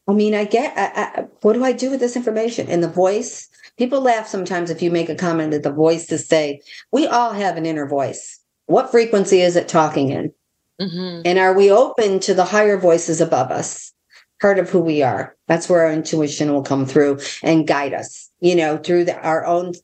[0.10, 2.68] I mean, I get, I, I, what do I do with this information?
[2.68, 6.28] And the voice, people laugh sometimes if you make a comment that the voice is
[6.28, 6.60] say,
[6.92, 8.40] we all have an inner voice.
[8.66, 10.34] What frequency is it talking in?
[10.82, 11.22] Mhm.
[11.24, 13.94] And are we open to the higher voices above us?
[14.42, 15.34] Part of who we are.
[15.48, 19.46] That's where our intuition will come through and guide us, you know, through the, our
[19.46, 19.76] own,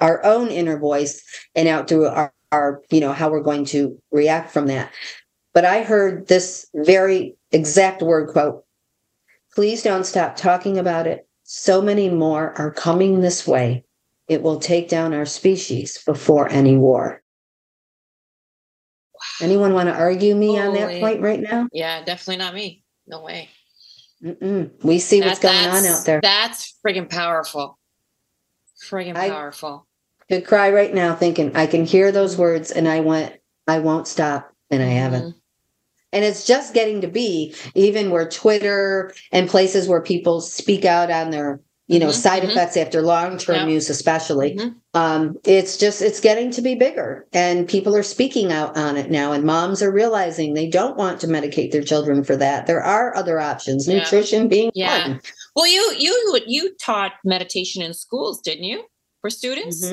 [0.00, 1.22] our own inner voice
[1.54, 4.90] and out through our, our, you know, how we're going to react from that.
[5.52, 8.64] But I heard this very exact word quote
[9.54, 11.26] Please don't stop talking about it.
[11.42, 13.84] So many more are coming this way.
[14.28, 17.20] It will take down our species before any war.
[19.40, 21.68] Anyone want to argue me on that point right now?
[21.72, 22.84] Yeah, definitely not me.
[23.06, 23.48] No way.
[24.22, 24.70] Mm-mm.
[24.84, 26.20] We see what's going on out there.
[26.22, 27.78] That's friggin' powerful.
[28.88, 29.86] Friggin' I- powerful.
[30.28, 33.34] Could cry right now thinking I can hear those words and I went,
[33.66, 34.52] I won't stop.
[34.70, 35.24] And I haven't.
[35.34, 35.39] Mhm.
[36.12, 41.10] And it's just getting to be even where Twitter and places where people speak out
[41.10, 42.50] on their, you know, Mhm, side mhm.
[42.50, 43.74] effects after long term Yeah.
[43.74, 44.56] use, especially.
[44.56, 44.74] Mhm.
[44.94, 49.08] Um, it's just it's getting to be bigger, and people are speaking out on it
[49.10, 49.30] now.
[49.32, 52.66] And moms are realizing they don't want to medicate their children for that.
[52.66, 53.98] There are other options, Yeah.
[53.98, 55.08] nutrition being Yeah.
[55.08, 55.20] one.
[55.54, 58.82] Well, you you you taught meditation in schools, didn't you,
[59.20, 59.92] for students?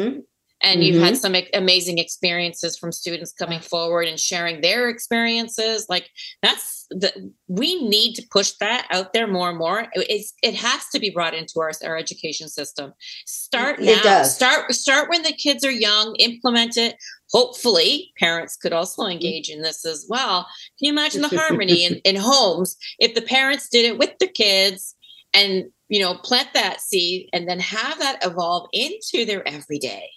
[0.62, 1.36] And you've had mm-hmm.
[1.36, 5.86] some amazing experiences from students coming forward and sharing their experiences.
[5.88, 6.10] Like
[6.42, 9.82] that's the we need to push that out there more and more.
[9.94, 12.94] It- It's it has to be brought into our our education system.
[13.26, 14.02] Start It now.
[14.02, 14.36] does.
[14.36, 16.16] Start start when the kids are young.
[16.16, 16.96] Implement it.
[17.32, 19.12] Hopefully, parents could also mm-hmm.
[19.12, 20.48] engage in this as well.
[20.80, 24.28] Can you imagine the harmony in, in homes if the parents did it with the
[24.28, 24.96] kids
[25.34, 30.10] and you know plant that seed and then have that evolve into their everyday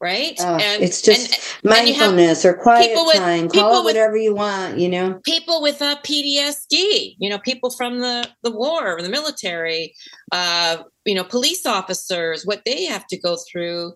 [0.00, 3.48] right Oh, and it's just and, and mindfulness or quiet people with- time.
[3.48, 4.78] people Call it with- whatever you want.
[4.78, 5.20] You know.
[5.24, 9.94] people with uh, PTSD, you know, people from the the war, or the military,
[10.32, 13.92] uh, you know, police officers, what they have to go through,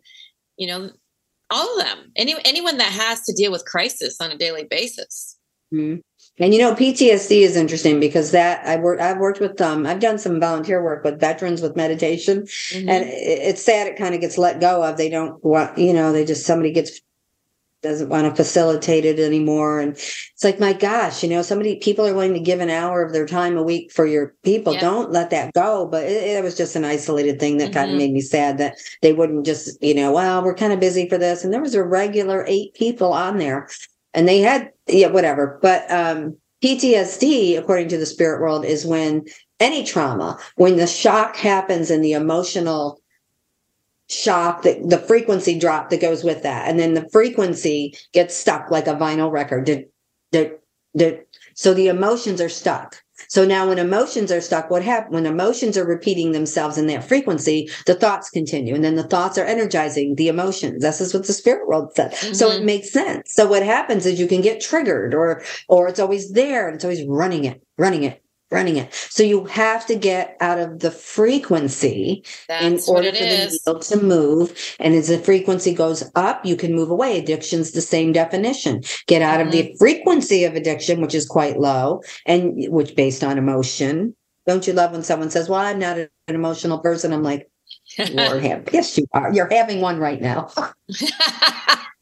[0.57, 0.91] you know,
[1.51, 2.13] all of them.
[2.17, 5.37] Any anyone that has to deal with crisis on a daily basis.
[5.75, 6.01] Mhm.
[6.41, 9.01] And you know, PTSD is interesting because that I work.
[9.01, 9.87] I've worked with um.
[9.87, 12.89] I've done some volunteer work with veterans with meditation, Mhm.
[12.89, 14.97] and it, it's sad it kind of gets let go of.
[14.97, 17.01] They don't want, you know, they just somebody gets
[17.81, 22.05] doesn't want to facilitate it anymore, and it's like, my gosh, you know, somebody people
[22.05, 24.75] are willing to give an hour of their time a week for your people.
[24.75, 24.81] Yeah.
[24.81, 25.87] Don't let that go.
[25.87, 27.93] But it, it was just an isolated thing that kind Mhm.
[27.93, 31.09] of made me sad that they wouldn't just, you know, well, we're kind of busy
[31.09, 33.69] for this, and there was a regular eight people on there
[34.15, 35.59] and they had yeah whatever.
[35.63, 39.25] But um ptsd according to the spirit world is when
[39.61, 43.01] any trauma when the shock happens and the emotional
[44.09, 46.69] shock that the frequency drop that goes with that.
[46.69, 49.69] And then the frequency gets stuck like a vinyl record.
[51.55, 55.77] So the emotions are stuck so now when emotions are stuck what happens when emotions
[55.77, 60.15] are repeating themselves in that frequency the thoughts continue and then the thoughts are energizing
[60.15, 60.83] the emotions.
[60.83, 62.15] This is what the spirit world said.
[62.15, 62.65] So it Mhm.
[62.65, 63.33] makes sense.
[63.33, 66.85] So what happens is you can get triggered or or it's always there and it's
[66.85, 70.91] always running it running it running it so you have to get out of the
[70.91, 72.23] frequency
[72.61, 74.77] in That's what order for the needle to move.
[74.81, 77.19] And as the frequency goes up, you can move away.
[77.19, 78.83] Addiction's the same definition.
[79.07, 79.73] Get out of Mm-hmm.
[79.73, 84.15] the frequency of addiction, which is quite low, and which based on emotion.
[84.47, 87.13] Don't you love when someone says, Well, I'm not an emotional person?
[87.13, 87.51] I'm like,
[88.13, 89.33] Lord have yes, you are.
[89.33, 90.49] You're having one right now.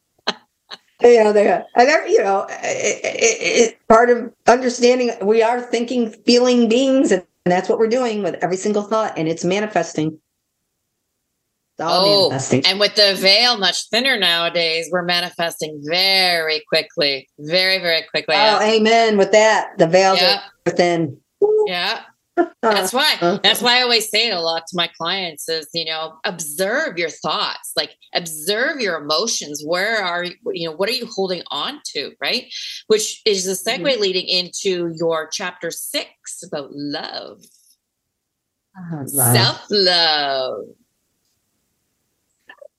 [1.03, 5.61] you know, they and they're, you know, it, it, it, part of understanding we are
[5.61, 10.19] thinking, feeling beings, and that's what we're doing with every single thought, and it's manifesting.
[11.79, 12.67] It's Oh, manifesting.
[12.67, 18.35] and with the veil much thinner nowadays, we're manifesting very quickly, very, very quickly.
[18.37, 19.19] Oh, amen.
[19.19, 21.19] With that, the veils yeah, are thin.
[21.67, 22.01] yeah.
[22.63, 23.17] That's why.
[23.43, 26.99] That's why I always say it a lot to my clients is, you know, observe
[26.99, 29.63] your thoughts, like observe your emotions.
[29.65, 32.45] Where are you, you know, what are you holding on to, right?
[32.89, 34.01] Which is the segue Mm-hmm.
[34.01, 37.41] leading into your chapter six about love,
[38.91, 40.65] love, self love.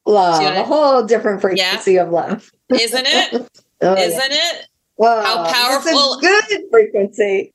[0.06, 3.48] love, See a whole different frequency of love, Isn't it?
[3.80, 4.06] Oh, yeah.
[4.06, 4.66] Isn't it?
[4.98, 5.44] Wow, how
[5.78, 7.54] it's a powerful- good frequency.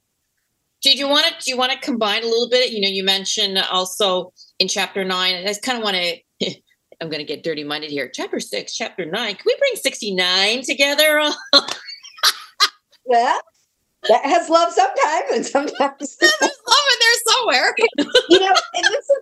[0.83, 2.73] Did you want to do you want to combine a little bit?
[2.73, 6.55] You know, you mentioned also in chapter nine, and I just kind of want to
[7.01, 8.11] I'm gonna get dirty minded here.
[8.13, 9.35] Chapter six, chapter nine.
[9.35, 11.21] Can we bring 69 together?
[13.11, 13.37] Yeah,
[14.09, 16.51] that has love sometimes, and sometimes There's love
[16.93, 17.75] in there somewhere.
[18.29, 19.19] you know, and this is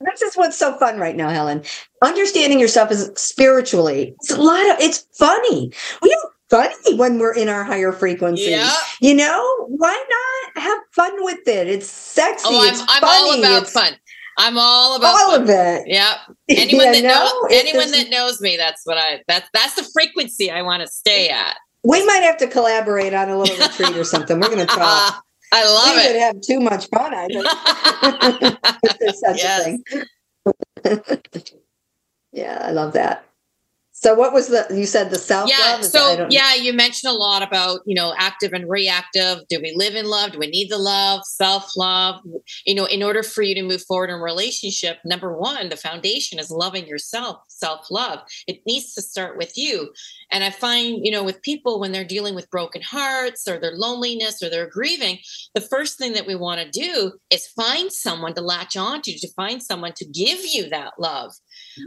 [0.00, 1.62] this is what's so fun right now, Helen.
[2.02, 4.14] Understanding yourself is spiritually.
[4.20, 5.72] It's a lot of it's funny.
[6.02, 8.50] We have funny when we're in our higher frequency.
[8.50, 8.70] Yeah.
[9.00, 10.04] You know, why
[10.54, 11.66] not have fun with it?
[11.66, 12.44] It's sexy.
[12.48, 13.06] Oh, I'm, it's I'm funny.
[13.30, 13.92] all about it's fun.
[14.38, 15.42] I'm all about all fun.
[15.42, 15.82] of it.
[15.88, 16.16] Yep.
[16.50, 17.08] Anyone You that know,
[17.42, 20.86] knows anyone that knows me, that's what I that's that's the frequency I want to
[20.86, 21.56] stay at.
[21.84, 24.38] We might have to collaborate on a little retreat or something.
[24.38, 25.24] We're going to talk.
[25.54, 26.20] I love we would it.
[26.20, 27.12] have too much fun.
[27.14, 29.78] I think if there's such Yes.
[30.84, 31.44] a thing.
[32.32, 33.24] yeah, I love that.
[34.02, 35.58] So, what was the you said the self love?
[35.58, 39.38] yeah so yeah you mentioned a lot about you know active and reactive.
[39.48, 40.32] Do we live in love?
[40.32, 41.20] Do we need the love?
[41.24, 42.20] Self-love?
[42.66, 45.76] You know in order for you to move forward in a relationship number one the
[45.76, 48.20] foundation is loving yourself self-love.
[48.48, 49.92] It needs to start with you.
[50.32, 53.76] And i find you know with people when they're dealing with broken hearts or their
[53.76, 55.18] loneliness or they're grieving
[55.54, 59.28] the first thing that we want to do is find someone to latch onto to
[59.34, 61.32] find someone to give you that love.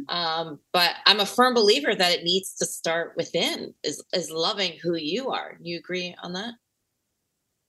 [0.09, 4.77] Um, but i'm a firm believer that it needs to start within is is loving
[4.81, 6.53] who you are you agree on that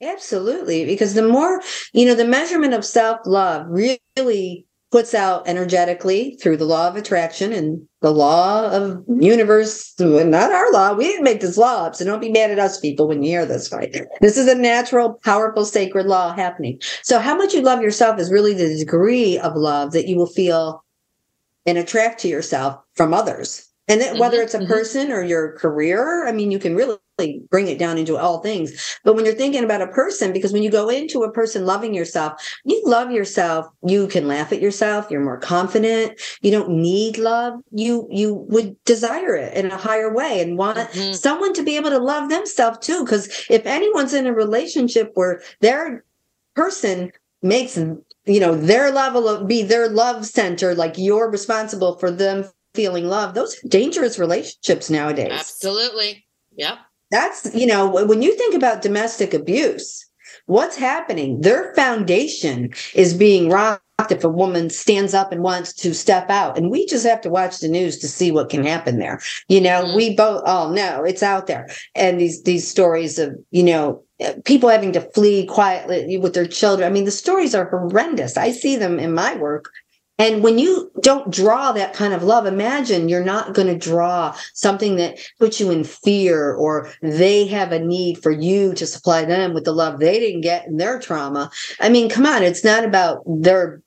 [0.03, 1.63] Absolutely, because the more
[1.93, 6.97] you know, the measurement of self love really puts out energetically through the law of
[6.97, 9.95] attraction and the law of universe.
[9.99, 10.93] Not our law.
[10.93, 13.31] We didn't make this law up, so don't be mad at us, people, when you
[13.31, 13.73] hear this.
[13.73, 13.95] Right?
[14.21, 16.79] This is a natural, powerful, sacred law happening.
[17.03, 20.27] So, how much you love yourself is really the degree of love that you will
[20.27, 20.85] feel
[21.65, 23.66] and attract to yourself from others.
[23.89, 24.67] And then, whether Mhm, it's a mhm.
[24.69, 26.99] person or your career, I mean, you can really
[27.51, 28.99] bring it down into all things.
[29.05, 31.95] But when you're thinking about a person, because when you go into a person loving
[31.95, 32.35] yourself,
[32.65, 37.55] you love yourself, you can laugh at yourself, you're more confident, you don't need love.
[37.73, 41.15] You you would desire it in a higher way and want Mhm.
[41.15, 43.05] someone to be able to love themselves too.
[43.05, 46.05] Because if anyone's in a relationship where their
[46.55, 47.13] person
[47.43, 52.45] makes you know their level of be their love center, like you're responsible for them
[52.77, 55.33] feeling love, those are dangerous relationships nowadays.
[55.33, 56.27] Absolutely.
[56.57, 56.79] Yep.
[57.11, 60.07] That's you know when you think about domestic abuse
[60.47, 61.41] what's happening?
[61.41, 66.59] Their foundation is being rocked if a woman stands up and wants to step out.
[66.59, 69.21] And we just have to watch the news to see what can happen there.
[69.49, 69.97] You know Mhm.
[69.97, 71.69] we both all know it's out there.
[71.95, 76.47] And these these stories of you know uh, people having to flee quietly with their
[76.47, 76.87] children.
[76.87, 78.37] I mean the stories are horrendous.
[78.37, 79.71] I see them in my work
[80.19, 84.35] and when you don't draw that kind of love, imagine you're not going to draw
[84.55, 89.25] something that puts you in fear or they have a need for you to supply
[89.25, 91.51] them with the love they didn't get in their trauma.
[91.81, 93.83] I mean, come on, it's not about their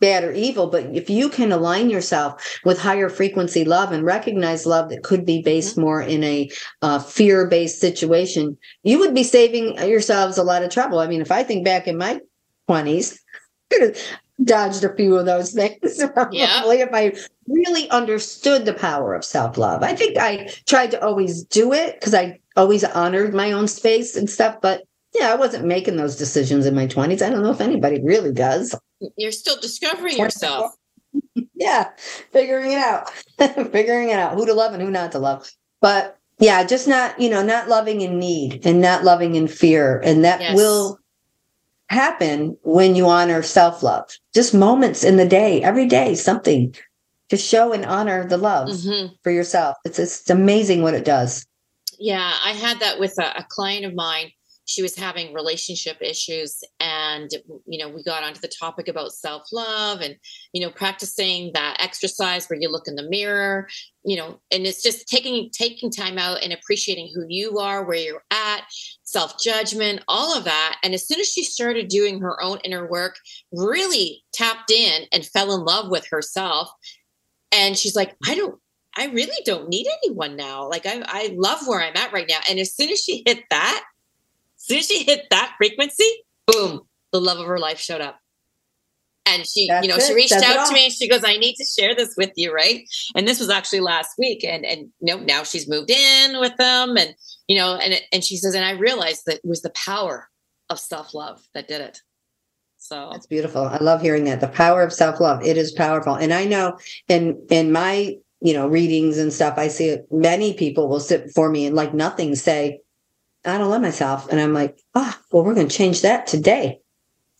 [0.00, 4.66] bad or evil, but if you can align yourself with higher frequency love and recognize
[4.66, 6.50] love that could be based more in a
[6.82, 10.98] uh, fear based situation, you would be saving yourselves a lot of trouble.
[10.98, 12.20] I mean, if I think back in my
[12.68, 13.18] 20s,
[14.42, 16.02] dodged a few of those things.
[16.14, 17.12] Probably if I
[17.46, 19.82] really understood the power of self love.
[19.82, 24.16] I think I tried to always do it because I always honored my own space
[24.16, 24.56] and stuff.
[24.60, 24.82] But
[25.14, 27.22] yeah, I wasn't making those decisions in my 20s.
[27.22, 28.74] I don't know if anybody really does.
[29.16, 30.72] you're still discovering yourself
[31.54, 31.90] Yeah,
[32.32, 33.10] figuring it out,
[33.72, 35.48] figuring it out who to love and who not to love.
[35.80, 40.00] But yeah, just not, you know, not loving in need and not loving in fear.
[40.04, 40.56] And that Yes.
[40.56, 40.98] will
[41.88, 44.10] happen when you honor self love.
[44.34, 46.74] Just moments in the day, every day, something
[47.28, 49.10] to show and honor the love Mhm.
[49.22, 49.76] for yourself.
[49.84, 51.46] It's, it's amazing what it does.
[51.98, 54.30] Yeah, I had that with a, a client of mine.
[54.66, 57.30] She was having relationship issues, and
[57.66, 60.16] you know, we got onto the topic about self love and
[60.52, 63.68] you know, practicing that exercise where you look in the mirror,
[64.04, 67.96] you know, and it's just taking taking time out and appreciating who you are, where
[67.96, 68.62] you're at,
[69.02, 70.78] self judgment, all of that.
[70.82, 73.16] And as soon as she started doing her own inner work,
[73.52, 76.70] really tapped in and fell in love with herself,
[77.52, 78.58] and she's like, I don't
[78.96, 80.68] I really don't need anyone now.
[80.68, 82.38] Like I, I love where I'm at right now.
[82.48, 83.84] And as soon as she hit that,
[84.66, 86.10] soon as she hit that frequency,
[86.46, 86.80] boom,
[87.12, 88.18] the love of her life showed up.
[89.26, 90.02] And she, That's you know, it.
[90.02, 92.32] she reached it out to me and she goes, I need to share this with
[92.36, 92.84] you, right?
[93.16, 94.44] And this was actually last week.
[94.44, 96.96] And and you know, now she's moved in with them.
[96.98, 97.14] And
[97.48, 100.28] you know, and and she says, and I realized that it was the power
[100.68, 102.00] of self-love that did it.
[102.76, 103.64] So That's beautiful.
[103.64, 104.42] I love hearing that.
[104.42, 105.42] The power of self love.
[105.42, 106.16] It is powerful.
[106.16, 110.86] And I know in in my you know readings and stuff, I see many people
[110.86, 112.80] will sit before me and like nothing say,
[113.44, 114.28] I don't love myself.
[114.30, 116.80] And I'm like, ah, well, we're going to change that today.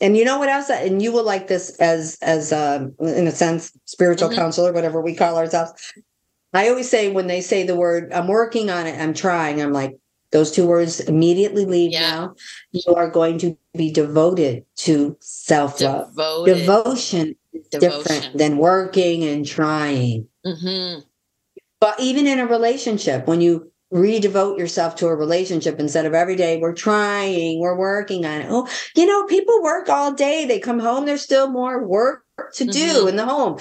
[0.01, 0.69] And you know what else?
[0.71, 4.35] And you will like this as as um, in a sense, spiritual Mhm.
[4.35, 5.73] counselor, whatever we call ourselves.
[6.53, 9.61] I always say when they say the word, I'm working on it, I'm trying.
[9.63, 9.97] I'm like,
[10.31, 12.01] those two words immediately leave Yeah.
[12.01, 12.35] now.
[12.73, 16.15] You are going to be devoted to self love.
[16.45, 18.03] Devotion is Devotion.
[18.03, 20.29] different than working and trying.
[20.45, 20.99] hmm
[21.81, 26.35] But even in a relationship, when you redevote yourself to a relationship instead of every
[26.35, 28.49] day we're trying, we're working on it.
[28.51, 30.45] Oh, you know, people work all day.
[30.45, 32.25] They come home, there's still more work
[32.55, 33.09] to do mm-hmm.
[33.09, 33.59] in the home.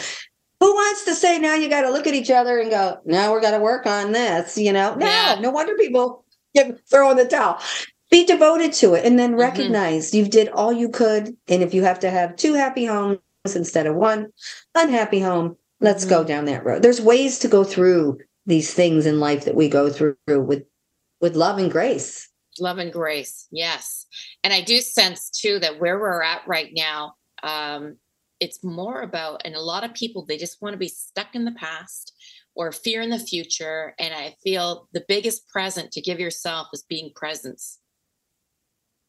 [0.60, 3.32] Who wants to say now you got to look at each other and go, now
[3.32, 4.96] we're got to work on this, you know?
[4.96, 5.38] No, yeah.
[5.40, 6.26] no wonder people
[6.56, 7.60] get throw in the towel.
[8.10, 9.42] Be devoted to it and then mm-hmm.
[9.42, 10.18] recognize mm-hmm.
[10.18, 11.36] you did all you could.
[11.48, 13.20] And if you have to have two happy homes
[13.54, 14.32] instead of one
[14.74, 16.16] unhappy home, let's mm-hmm.
[16.16, 16.82] go down that road.
[16.82, 20.64] There's ways to go through these things in life that we go through with
[21.22, 22.30] with love and grace.
[22.60, 24.06] Love and grace yes.
[24.44, 27.98] And i do sense too that where we're at right now um
[28.40, 31.46] it's more about and a lot of people they just want to be stuck in
[31.46, 32.14] the past
[32.56, 33.96] or fear in the future.
[33.98, 37.80] And i feel the biggest present to give yourself is being presence.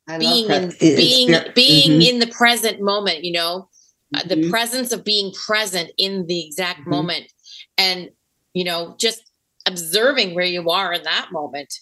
[0.09, 2.01] I being in, being being mm-hmm.
[2.01, 3.69] in the present moment you know?
[4.15, 4.29] Mm-hmm.
[4.29, 6.91] the presence of being present in the exact mm-hmm.
[6.91, 7.33] moment.
[7.79, 8.11] And
[8.55, 9.31] you know, just
[9.67, 11.73] observing where you are in that moment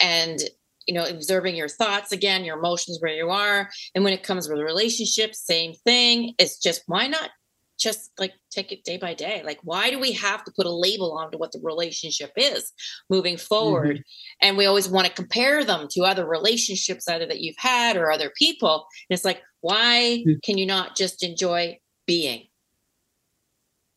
[0.00, 0.40] and
[0.86, 3.70] you know observing your thoughts again your emotions where you are.
[3.94, 6.34] And when it comes with relationships same thing.
[6.38, 7.30] It's just why not
[7.76, 9.42] just like take it day by day?
[9.44, 12.72] Like why do we have to put a label onto what the relationship is
[13.10, 13.96] moving forward?
[13.96, 14.46] Mm-hmm.
[14.46, 18.12] and we always want to compare them to other relationships either that you've had or
[18.12, 18.86] other people.
[19.08, 20.38] And it's like why mm-hmm.
[20.44, 22.48] can you not just enjoy being?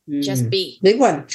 [0.09, 0.21] Mm-hmm.
[0.21, 0.79] just be.
[0.81, 1.27] Big one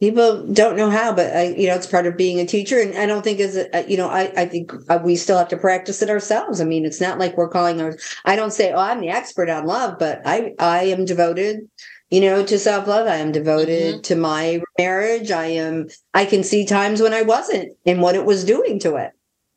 [0.00, 2.80] people don't know how but I, you know it's part of being a teacher.
[2.80, 5.48] And i don't think as a, you know i, I think uh, we still have
[5.48, 6.60] to practice it ourselves.
[6.60, 9.48] I mean it's not like we're calling our i don't say oh i'm the expert
[9.48, 11.68] on love but i i am devoted
[12.10, 13.06] you know to self-love.
[13.06, 14.02] I am devoted mm-hmm.
[14.02, 15.30] to my marriage.
[15.30, 18.96] I am i can see times when i wasn't and what it was doing to
[18.96, 19.12] it.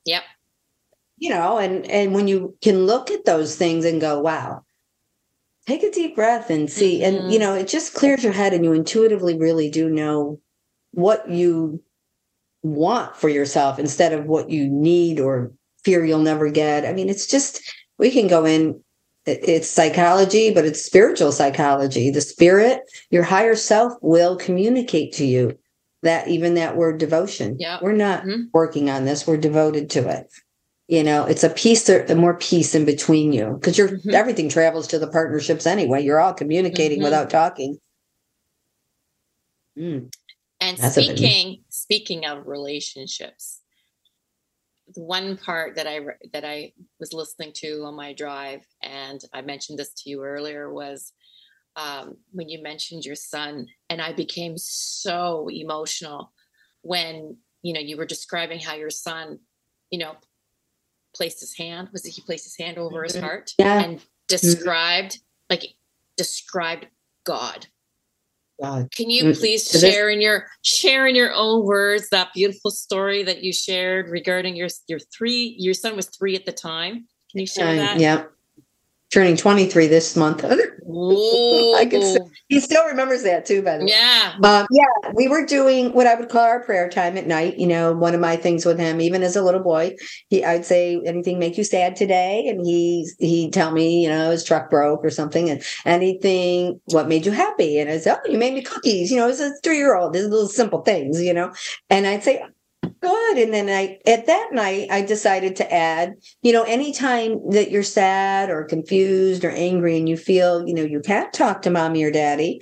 [0.06, 0.24] Yep.
[1.18, 4.64] You know and and when you can look at those things and go wow
[5.70, 7.18] take a deep breath and see mm-hmm.
[7.18, 10.40] and you know it just clears your head and you intuitively really do know
[10.92, 11.82] what you
[12.64, 15.52] want for yourself instead of what you need or
[15.84, 16.86] fear you'll never get.
[16.86, 17.62] I mean it's just
[18.00, 18.84] we can go in
[19.26, 22.10] it's psychology but it's spiritual psychology.
[22.10, 25.58] The spirit your higher self will communicate to you
[26.02, 27.58] that even that word devotion.
[27.60, 28.46] Yeah we're not mm-hmm.
[28.54, 29.28] working on this.
[29.28, 30.34] We're devoted to it
[30.90, 34.14] you know it's a piece or more peace in between you because you're mm-hmm.
[34.14, 37.06] everything travels to the partnerships anyway you're all communicating mm-hmm.
[37.06, 37.78] without talking
[39.78, 40.12] mm.
[40.60, 43.62] and That's speaking speaking of relationships
[44.96, 46.00] the one part that i
[46.34, 50.74] that i was listening to on my drive and i mentioned this to you earlier
[50.74, 51.14] was
[51.76, 56.34] um, when you mentioned your son and i became so emotional
[56.82, 59.38] when you know you were describing how your son
[59.92, 60.16] you know
[61.20, 63.26] placed his hand was it he placed his hand over his mm-hmm.
[63.26, 63.82] heart yeah.
[63.82, 65.46] and described mm-hmm.
[65.50, 65.66] like
[66.16, 66.88] described
[67.26, 67.68] god
[68.62, 68.92] God.
[68.92, 73.42] Can you please share in your share in your own words that beautiful story that
[73.42, 77.08] you shared regarding your your three your son was three at the time?
[77.32, 78.00] Can you share uh, that?
[78.00, 78.26] Yeah,
[79.12, 80.43] turning 23 this month.
[80.45, 83.91] I can say, he still remembers that too, by the way.
[83.91, 84.34] Yeah.
[84.43, 85.12] Um, yeah.
[85.14, 87.57] We were doing what I would call our prayer time at night.
[87.57, 89.95] You know, one of my things with him, even as a little boy,
[90.30, 92.47] he I'd say, anything make you sad today?
[92.47, 97.07] And he he'd tell me, you know, his truck broke or something, and anything, what
[97.07, 97.80] made you happy?
[97.80, 100.47] And I said, Oh, you made me cookies, you know, as a three-year-old, these little
[100.47, 101.51] simple things, you know.
[101.89, 102.43] And I'd say,
[102.82, 103.38] good.
[103.38, 107.84] And then i at that night i decided to add you know anytime that you're
[107.84, 112.04] sad or confused or angry and you feel you know you can't talk to mommy
[112.04, 112.62] or daddy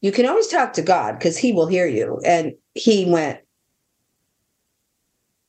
[0.00, 2.20] you can always talk to god because he will hear you.
[2.24, 3.40] And he went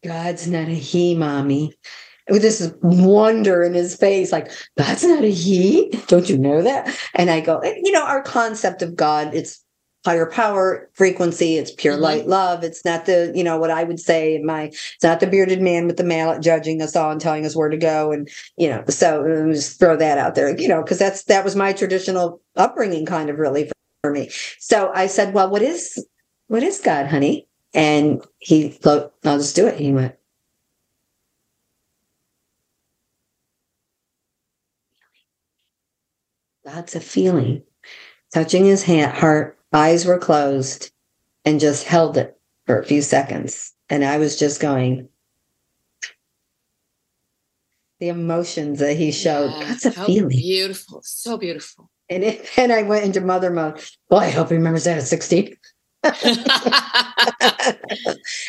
[0.04, 1.74] god's not a he mommy.
[2.30, 5.90] With this wonder in his face like that's not a he?
[6.08, 6.96] Don't you know that?
[7.16, 9.64] And i go you know our concept of god it's
[10.06, 12.04] higher power frequency it's pure mm-hmm.
[12.04, 12.64] light love.
[12.64, 15.88] It's not the you know what i would say my it's not the bearded man
[15.88, 18.84] with the mallet judging us all and telling us where to go and you know
[18.88, 23.06] so just throw that out there you know because that's that was my traditional upbringing
[23.06, 23.74] kind of really for,
[24.04, 24.30] for me.
[24.60, 26.06] So i said well what is
[26.48, 27.48] what is god honey?
[27.74, 29.80] And he thought i'll just do it.
[29.80, 30.16] He went
[36.66, 37.64] God's a feeling.
[38.32, 40.92] Touching his hand, heart eyes were closed
[41.46, 43.74] and just held it for a few seconds.
[43.90, 45.10] And I was just going,
[48.00, 49.52] the emotions that he showed.
[49.52, 50.30] Yeah, That's a feeling.
[50.30, 51.02] Beautiful.
[51.04, 51.90] So beautiful.
[52.10, 53.84] And it, and I went into mother mode.
[54.10, 55.56] Well, I hope he remembers that at 16.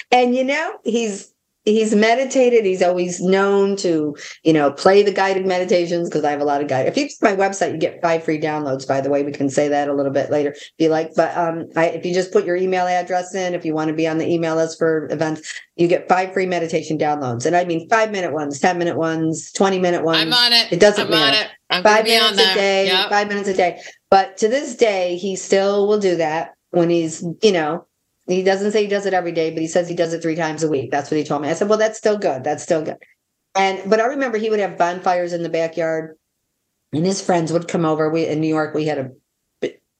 [0.12, 1.32] and you know, he's
[1.64, 2.64] he's meditated.
[2.64, 6.62] He's always known to, you know, play the guided meditations because I have a lot
[6.62, 6.86] of guide.
[6.86, 8.86] If you my website, you get five free downloads.
[8.86, 11.10] By the way, we can say that a little bit later if you like.
[11.14, 13.94] But um, I, if you just put your email address in, if you want to
[13.94, 17.46] be on the email list for events, you get five free meditation downloads.
[17.46, 20.18] And I mean five minute ones, ten minute ones, twenty minute ones.
[20.18, 20.72] I'm on it.
[20.72, 21.36] It doesn't I'm matter.
[21.36, 21.50] on it.
[21.70, 22.86] I'm five minutes a day.
[22.86, 23.10] Yep.
[23.10, 23.80] Five minutes a day.
[24.10, 27.86] But to this day, he still will do that when he's, you know,
[28.32, 30.36] he doesn't say he does it every day, but he says he does it three
[30.36, 30.90] times a week.
[30.90, 31.48] That's what he told me.
[31.48, 32.44] I said, well, that's still good.
[32.44, 32.96] That's still good.
[33.54, 36.16] And but I remember he would have bonfires in the backyard,
[36.92, 38.10] and his friends would come over.
[38.10, 39.10] We in New York, we had a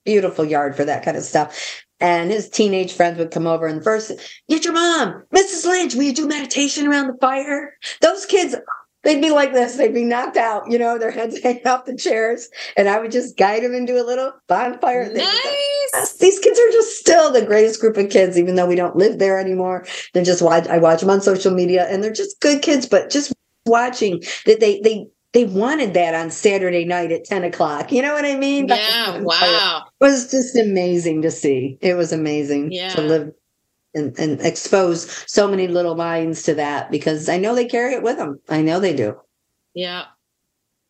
[0.05, 1.83] beautiful yard for that kind of stuff.
[1.99, 4.11] And his teenage friends would come over and first,
[4.49, 5.65] get your mom, Mrs.
[5.65, 7.77] Lynch, will you do meditation around the fire?
[8.01, 8.55] Those kids,
[9.03, 9.75] they'd be like this.
[9.75, 12.49] They'd be knocked out, you know, their heads hanging off the chairs.
[12.77, 15.05] And I would just guide them into a little bonfire.
[15.05, 16.17] Like, Nice.
[16.17, 19.19] These kids are just still the greatest group of kids, even though we don't live
[19.19, 19.85] there anymore.
[20.13, 20.67] They're just watch.
[20.67, 22.85] I watch them on social media, and they're just good kids.
[22.85, 23.33] But just
[23.65, 27.91] watching that they they they wanted that on Saturday night at ten o'clock.
[27.91, 28.67] You know what I mean?
[28.67, 29.19] Yeah.
[29.19, 29.83] Wow.
[29.99, 31.77] It was just amazing to see.
[31.81, 32.89] It was amazing Yeah.
[32.89, 33.31] to live
[33.93, 38.03] and, and expose so many little minds to that because I know they carry it
[38.03, 38.39] with them.
[38.49, 39.19] I know they do.
[39.73, 40.05] Yeah.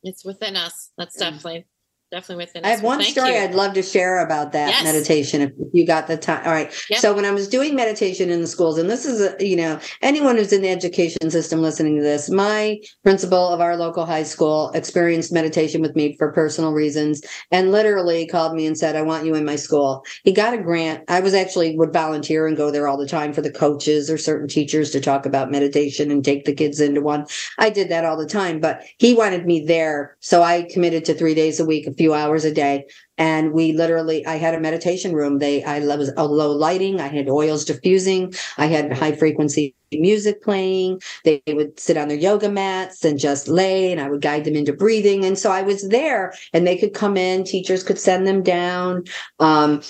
[0.03, 0.91] It's within us.
[0.97, 1.29] That's Yeah.
[1.31, 1.65] definitely
[2.11, 3.39] definitely within I have one story you.
[3.39, 4.83] I'd love to share about that Yes.
[4.83, 6.45] meditation if you got the time.
[6.45, 6.71] All right.
[6.89, 6.99] Yep.
[6.99, 9.79] So when I was doing meditation in the schools, and this is a, you know,
[10.01, 14.23] anyone who's in the education system listening to this, my principal of our local high
[14.23, 19.01] school experienced meditation with me for personal reasons and literally called me and said, I
[19.01, 20.03] want you in my school.
[20.23, 21.03] He got a grant.
[21.07, 24.17] I was actually would volunteer and go there all the time for the coaches or
[24.17, 27.25] certain teachers to talk about meditation and take the kids into one.
[27.57, 30.17] I did that all the time, but he wanted me there.
[30.19, 32.87] So I committed to three days a week, a few hours a day.
[33.19, 35.37] And we literally, I had a meditation room.
[35.37, 36.99] They, I was a low lighting.
[36.99, 38.33] I had oils diffusing.
[38.57, 40.99] I had high frequency music playing.
[41.23, 44.55] They would sit on their yoga mats and just lay, and I would guide them
[44.55, 45.23] into breathing.
[45.25, 47.43] And so I was there, and they could come in.
[47.43, 49.03] Teachers could send them down.
[49.39, 49.83] Um,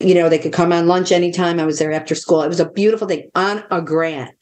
[0.00, 1.60] you know, they could come on lunch anytime.
[1.60, 2.42] I was there after school.
[2.42, 4.34] It was a beautiful thing on a grant,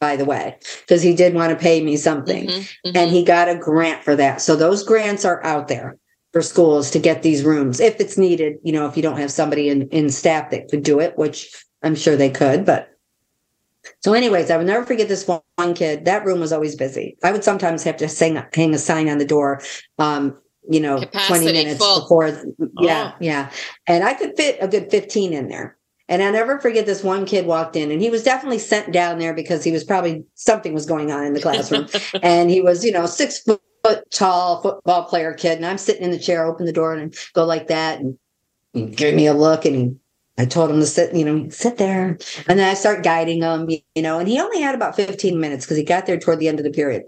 [0.00, 2.92] by the way, because he did want to pay me something Mhm, mhm.
[2.96, 4.40] and he got a grant for that.
[4.40, 5.98] So those grants are out there
[6.32, 8.54] for schools to get these rooms if it's needed.
[8.62, 11.64] You know, if you don't have somebody in in staff that could do it, which
[11.82, 12.90] I'm sure they could, but.
[14.00, 16.04] So, anyways, I will never forget this one, kid.
[16.04, 17.16] That room was always busy.
[17.24, 19.62] I would sometimes have to sing, hang a sign on the door,
[19.98, 20.36] um,
[20.68, 22.00] you know, 20 minutes full.
[22.02, 22.28] before.
[22.80, 23.16] Yeah, Oh.
[23.20, 23.50] yeah.
[23.86, 25.76] And I could fit a good 15 in there.
[26.08, 29.18] And I'll never forget this one kid walked in and he was definitely sent down
[29.18, 31.86] there because he was probably something was going on in the classroom.
[32.22, 33.60] and he was, you know, six foot
[34.10, 35.56] tall football player kid.
[35.56, 38.00] And I'm sitting in the chair, open the door and go like that.
[38.00, 38.18] And
[38.72, 39.98] he gave me a look and
[40.38, 42.18] I told him to sit, you know, sit there.
[42.46, 45.64] And then I start guiding him, you know, and he only had about 15 minutes
[45.64, 47.02] because he got there toward the end of the period.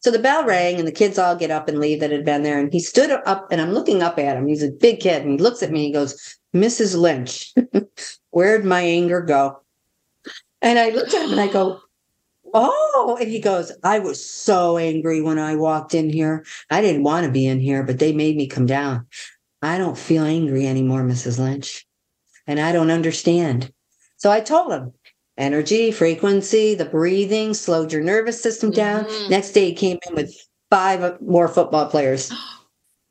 [0.00, 2.42] So the bell rang and the kids all get up and leave that had been
[2.42, 2.58] there.
[2.58, 4.46] And he stood up and I'm looking up at him.
[4.46, 5.86] He's a big kid and he looks at me.
[5.86, 6.94] He goes, Mrs.
[6.94, 7.54] Lynch,
[8.30, 9.62] where'd my anger go?
[10.60, 11.80] And I looked at him and I go,
[12.54, 16.44] Oh, and he goes, I was so angry when I walked in here.
[16.70, 19.06] I didn't want to be in here, but they made me come down.
[19.60, 21.38] I don't feel angry anymore, Mrs.
[21.38, 21.84] Lynch.
[22.46, 23.72] And I don't understand.
[24.18, 24.92] So I told him
[25.36, 29.04] energy, frequency, the breathing slowed your nervous system down.
[29.04, 29.30] Mhm.
[29.30, 30.34] Next day, he came in with
[30.70, 32.30] five more football players,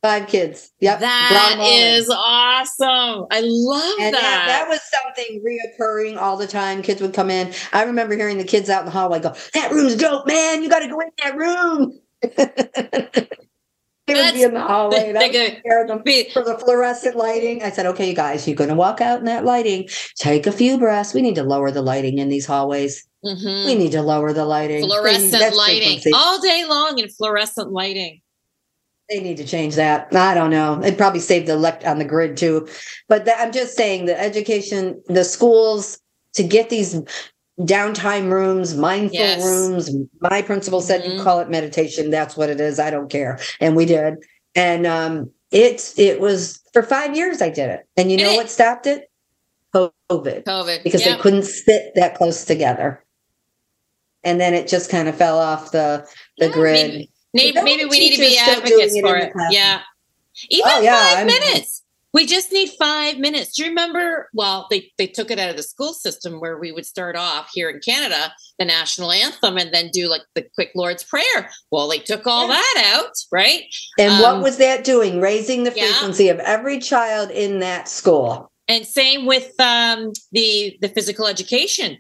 [0.04, 0.72] five kids.
[0.82, 1.00] Yep.
[1.00, 2.12] That in.
[2.12, 3.26] awesome.
[3.32, 4.22] I love And that.
[4.22, 6.82] that, that was something reoccurring all the time.
[6.84, 7.54] Kids would come in.
[7.72, 10.62] I remember hearing the kids out in the hallway go, That room's dope, man.
[10.62, 12.00] You got to go in that room.
[12.22, 14.98] they would be in the hallway.
[15.14, 16.02] they That would them.
[16.04, 19.20] Be- For the fluorescent lighting, I said, Okay, you guys, you're going to walk out
[19.20, 19.88] in that lighting.
[20.18, 21.14] Take a few breaths.
[21.14, 23.08] We need to lower the lighting in these hallways.
[23.26, 23.66] Mhm.
[23.66, 24.82] We need to lower the lighting.
[24.82, 26.12] They fluorescent lighting frequency.
[26.14, 28.20] all day long in fluorescent lighting.
[29.10, 30.14] They need to change that.
[30.16, 30.80] I don't know.
[30.82, 32.68] It'd probably saved the elect on the grid too.
[33.10, 36.00] But that, I'm just saying the education, the schools
[36.34, 37.00] to get these
[37.60, 39.44] downtime rooms, mindful Yes.
[39.44, 39.90] rooms.
[40.22, 41.18] My principal said Mhm.
[41.18, 42.10] you call it meditation.
[42.12, 42.80] That's what it is.
[42.80, 43.40] I don't care.
[43.60, 44.16] And we did.
[44.56, 47.86] And um it's it was for five years I did it.
[47.98, 49.10] And you And know it- what stopped it?
[49.76, 50.46] COVID.
[50.46, 50.84] COVID.
[50.84, 51.18] Because Yep.
[51.18, 53.04] they couldn't sit that close together.
[54.24, 56.08] And then it just kind of fell off the
[56.40, 56.92] the Yeah, grid.
[56.92, 59.54] Maybe, maybe, maybe we need to be teachers still doing advocates for the it.
[59.54, 59.82] Yeah.
[60.50, 61.80] Even Oh, yeah, five I'm- minutes.
[62.16, 63.56] We just need five minutes.
[63.56, 64.30] Do you remember?
[64.36, 67.50] Well, they, they took it out of the school system where we would start off
[67.52, 71.50] here in Canada, the national anthem, and then do like the quick Lord's Prayer.
[71.72, 72.54] Well, they took all Yeah.
[72.54, 73.64] that out, right?
[73.98, 75.22] And what Um, was that doing?
[75.22, 75.88] Raising the yeah.
[75.92, 78.52] frequency of every child in that school.
[78.68, 81.98] And same with um, the the physical education.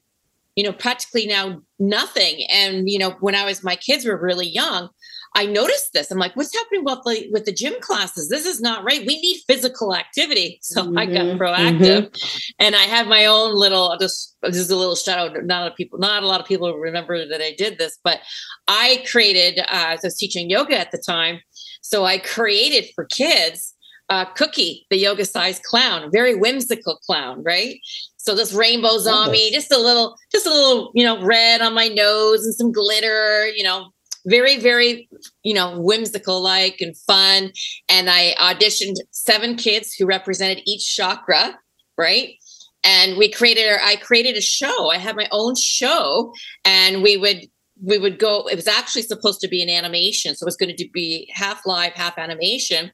[0.55, 2.43] you know, practically now nothing.
[2.51, 4.89] And, you know, when I was, my kids were really young,
[5.35, 6.11] I noticed this.
[6.11, 8.29] I'm like, what's happening with the with the gym classes?
[8.29, 9.05] This is not right.
[9.05, 10.59] We need physical activity.
[10.73, 11.41] So mm-hmm, I got mm-hmm.
[11.41, 12.51] proactive, mm-hmm.
[12.59, 13.95] and I have my own little.
[13.99, 15.45] Just this is a little shout out.
[15.45, 17.99] Not a lot of people, not a lot of people remember that I did this,
[18.03, 18.19] but
[18.67, 19.59] I created.
[19.59, 21.41] Uh, I was teaching yoga at the time,
[21.81, 23.73] so I created for kids
[24.09, 27.79] uh, Cookie, the yoga sized clown, very whimsical clown, right?
[28.17, 31.73] So this rainbows on me, just a little, just a little, you know, red on
[31.73, 33.92] my nose and some glitter, you know,
[34.25, 35.09] very, very,
[35.43, 37.51] you know, whimsical like and fun.
[37.89, 41.57] And I auditioned seven kids who represented each chakra,
[41.97, 42.35] right?
[42.83, 44.89] And we created, I created a show.
[44.89, 46.33] I had my own show,
[46.65, 47.47] and we would
[47.81, 48.47] we would go.
[48.47, 51.65] It was actually supposed to be an animation, so it was going to be half
[51.65, 52.91] live, half animation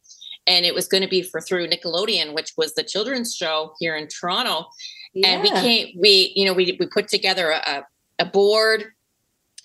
[0.49, 3.95] and it was going to be for through Nickelodeon, which was the children's show here
[3.95, 4.65] in Toronto.
[5.13, 5.30] Yeah.
[5.30, 7.86] And we came, we, you know, we, we put together a,
[8.17, 8.86] a board,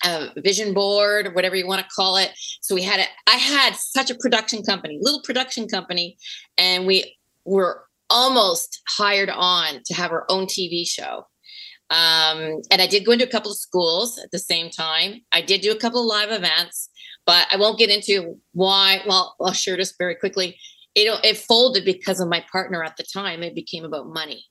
[0.03, 2.31] a vision board, or whatever you want to call it.
[2.61, 3.07] So we had it.
[3.27, 6.17] I had such a production company, little production company,
[6.57, 11.27] and we were almost hired on to have our own TV show.
[11.89, 15.21] Um, and I did go into a couple of schools at the same time.
[15.31, 16.89] I did do a couple of live events,
[17.25, 19.01] but I won't get into why.
[19.07, 20.57] Well, I'll share this very quickly
[20.95, 23.43] it it folded because of my partner at the time.
[23.43, 24.45] It became about money.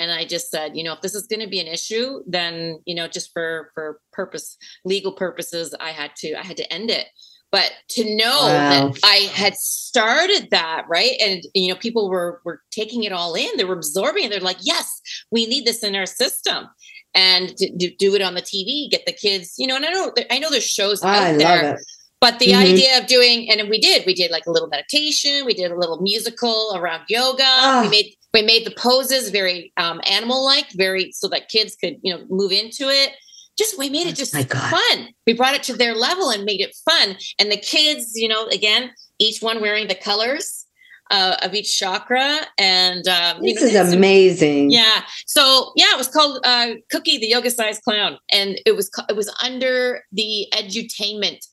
[0.00, 2.80] And I just said, you know, if this is going to be an issue, then,
[2.86, 6.90] you know, just for for purpose, legal purposes, I had to I had to end
[6.90, 7.06] it.
[7.52, 8.88] But to know wow.
[8.92, 11.16] that I had started that, right?
[11.20, 13.56] And you know, people were were taking it all in.
[13.56, 14.30] They were absorbing it.
[14.30, 16.68] They're like, yes, we need this in our system
[17.14, 20.12] and do, do it on the TV, get the kids, you know, and I know
[20.30, 21.78] I know there's shows out I there
[22.20, 22.60] but the mm-hmm.
[22.60, 25.78] idea of doing, and we did, we did like a little meditation, we did a
[25.78, 27.42] little musical around yoga.
[27.46, 27.82] Oh.
[27.82, 31.96] We made we made the poses very um, animal like, very so that kids could
[32.02, 33.12] you know move into it.
[33.58, 35.08] Just we made it just fun.
[35.26, 37.16] We brought it to their level and made it fun.
[37.38, 40.64] And the kids, you know, again, each one wearing the colors
[41.10, 42.46] uh, of each chakra.
[42.56, 44.70] And um, this you know, is amazing.
[44.70, 45.02] yeah.
[45.26, 49.16] So yeah, it was called uh, Cookie, the yoga sized clown, and it was it
[49.16, 51.46] was under the edutainment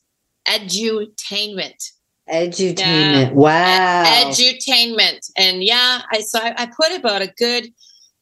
[0.46, 1.90] edutainment.
[2.30, 2.78] Edutainment.
[2.78, 3.32] Yeah.
[3.32, 4.04] Wow.
[4.04, 5.30] edutainment.
[5.36, 7.68] And yeah, I so I, I put about a good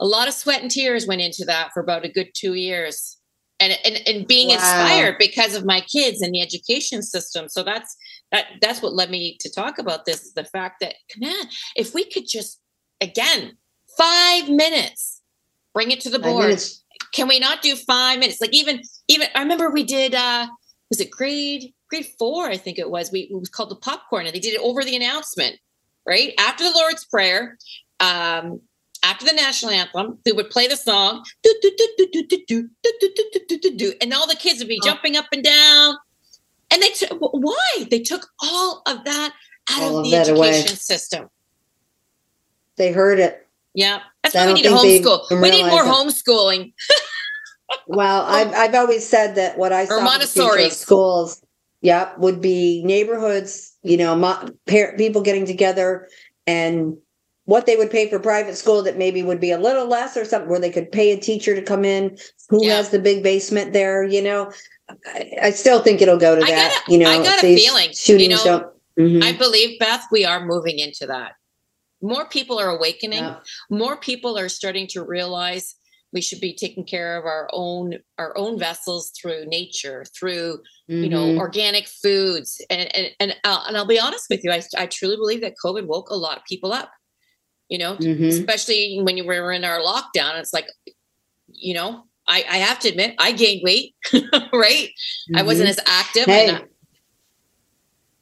[0.00, 3.18] a lot of sweat and tears went into that for about a good two years.
[3.58, 4.54] And, and, and being wow.
[4.54, 7.48] inspired because of my kids and the education system.
[7.48, 7.96] So that's
[8.30, 10.94] that that's what led me to talk about this is the fact that
[11.24, 12.60] on, if we could just
[13.00, 13.56] again
[13.96, 15.22] five minutes,
[15.72, 16.60] bring it to the board.
[17.14, 18.42] Can we not do five minutes?
[18.42, 20.48] Like even even I remember we did uh
[20.90, 23.10] was it grade grade four, I think it was.
[23.12, 25.56] We it was called the popcorn, and they did it over the announcement,
[26.06, 27.58] right after the Lord's Prayer.
[28.00, 28.60] Um,
[29.02, 31.24] after the national anthem, they would play the song,
[34.00, 35.96] and all the kids would be jumping up and down.
[36.70, 39.32] And they took why they took all of that
[39.70, 40.62] out all of the education away.
[40.62, 41.30] system.
[42.76, 43.46] They heard it.
[43.74, 45.42] Yeah, that's why we need to homeschool.
[45.42, 45.86] We need more it.
[45.86, 46.72] homeschooling.
[47.86, 51.42] well, I've I've always said that what I saw Montessori schools
[51.86, 56.08] yeah, would be neighborhoods, you know, mo- par- people getting together
[56.44, 56.96] and
[57.44, 60.24] what they would pay for private school that maybe would be a little less or
[60.24, 62.18] something where they could pay a teacher to come in
[62.48, 62.74] who yeah.
[62.74, 64.50] has the big basement there, you know.
[65.06, 67.08] I, I still think it'll go to I that, got you know.
[67.08, 67.92] I got a feeling.
[67.92, 68.66] Shootings you know, don't.
[68.98, 69.22] Mm-hmm.
[69.22, 71.34] I believe, Beth, we are moving into that.
[72.02, 73.22] More people are awakening.
[73.22, 73.38] Yeah.
[73.70, 75.76] More people are starting to realize
[76.12, 80.58] we should be taking care of our own our own vessels through nature through
[80.90, 81.04] mm-hmm.
[81.04, 81.38] you know mm-hmm.
[81.38, 85.16] organic foods and and and, uh, and I'll be honest with you I, I truly
[85.16, 86.90] believe that covid woke a lot of people up
[87.68, 88.24] you know mm-hmm.
[88.24, 90.66] especially when you were in our lockdown it's like
[91.48, 95.36] you know I, I have to admit I gained weight right mm-hmm.
[95.36, 96.50] I wasn't as active hey.
[96.50, 96.62] I,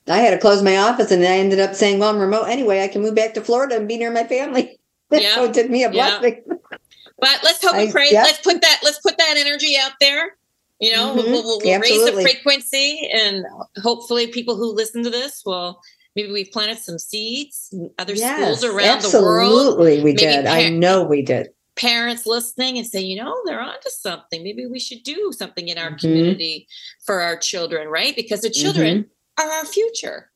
[0.06, 2.82] I had to close my office and I ended up saying, well, I'm remote anyway.
[2.82, 4.78] I can move back to Florida and be near my family.
[5.10, 5.36] Yeah.
[5.36, 6.42] so it did me a blessing.
[6.44, 6.76] Yeah.
[7.24, 8.10] But let's hope and pray.
[8.12, 8.80] Let's put that.
[8.84, 10.36] Let's put that energy out there.
[10.78, 11.30] You know, mm-hmm.
[11.30, 13.46] we'll, we'll, we'll raise the frequency, and
[13.82, 15.80] hopefully, people who listen to this will.
[16.16, 17.74] Maybe we've planted some seeds.
[17.98, 19.50] Other yes, schools around the world.
[19.50, 20.44] Absolutely, we maybe did.
[20.44, 21.48] Par- I know we did.
[21.76, 24.44] Parents listening and say, you know, they're onto something.
[24.44, 25.96] Maybe we should do something in our mm-hmm.
[25.96, 26.68] community
[27.04, 28.14] for our children, right?
[28.14, 28.98] Because the children
[29.38, 29.48] mm-hmm.
[29.48, 30.30] are our future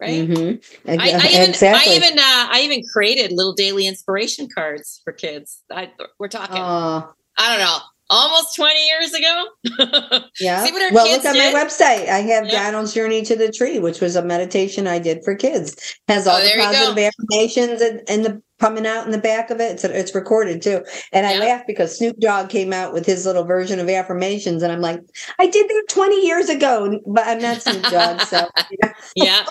[0.00, 0.28] right?
[0.28, 0.90] Mm-hmm.
[0.90, 1.92] I, I, even exactly.
[1.92, 5.62] I even uh, I even created little daily inspiration cards for kids.
[5.70, 6.56] I, we're talking.
[6.56, 7.06] Uh,
[7.38, 7.78] I don't know.
[8.08, 9.46] Almost 20 years ago.
[10.40, 10.64] yeah.
[10.64, 11.52] see what well, look on did.
[11.52, 12.08] my website.
[12.08, 12.70] I have yeah.
[12.70, 15.98] Donald's Journey to the Tree, which was a meditation I did for kids.
[16.06, 19.60] Has all oh, the positive affirmations and, and the coming out in the back of
[19.60, 19.72] it.
[19.72, 20.84] It's, it's recorded too.
[21.12, 21.40] And I Yeah.
[21.40, 24.62] laughed because Snoop Dogg came out with his little version of affirmations.
[24.62, 25.00] And I'm like,
[25.38, 28.22] I did that 20 years ago, but I'm not Snoop Dogg.
[28.22, 28.48] So,
[28.82, 28.90] know.
[29.14, 29.44] Yeah.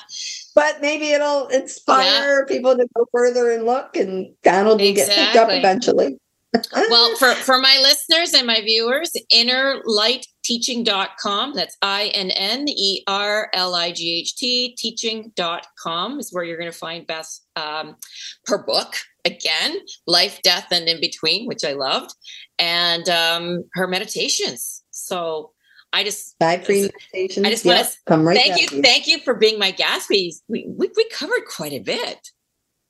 [0.55, 5.35] But maybe it'll inspire people to go further and look and Donald will get picked
[5.35, 6.17] up eventually.
[6.89, 16.57] well for for my listeners and my viewers innerlightteaching.com that's i-n-n-e-r-l-i-g-h-t teaching.com is where you're
[16.57, 17.97] going to find beth um,
[18.47, 18.95] her book.
[19.25, 19.75] Again
[20.07, 22.13] life death and in between which i loved
[22.59, 24.83] and um, her meditations.
[24.91, 25.51] So
[25.95, 26.35] i just
[26.65, 27.45] free meditations.
[27.45, 30.35] I just wanna come right thank back you thank you for being my guest we,
[30.49, 30.65] we
[30.95, 32.31] we covered quite a bit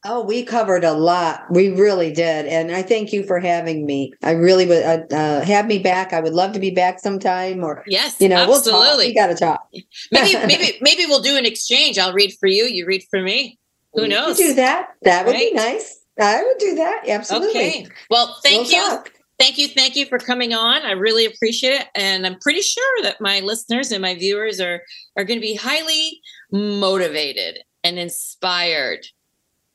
[0.08, 1.46] Oh, we covered a lot.
[1.50, 4.14] We really did, and I thank you for having me.
[4.22, 6.14] I really would uh, uh, have me back.
[6.14, 8.98] I would love to be back sometime, or yes you know, absolutely we'll talk.
[9.00, 9.68] We got to talk.
[10.12, 13.58] maybe maybe maybe we'll do an exchange i'll read for you you read for me
[13.96, 14.90] who We could knows Do that.
[15.04, 16.02] That would be nice.
[16.20, 17.10] I would do that.
[17.10, 17.60] Absolutely.
[17.60, 17.88] Okay.
[18.10, 18.90] Well, thank We'll you.
[18.90, 19.12] talk.
[19.38, 19.68] Thank you.
[19.68, 20.84] Thank you for coming on.
[20.84, 21.88] I really appreciate it.
[21.94, 24.82] And I'm pretty sure that my listeners and my viewers are
[25.18, 26.22] are going to be highly
[26.52, 29.06] motivated and inspired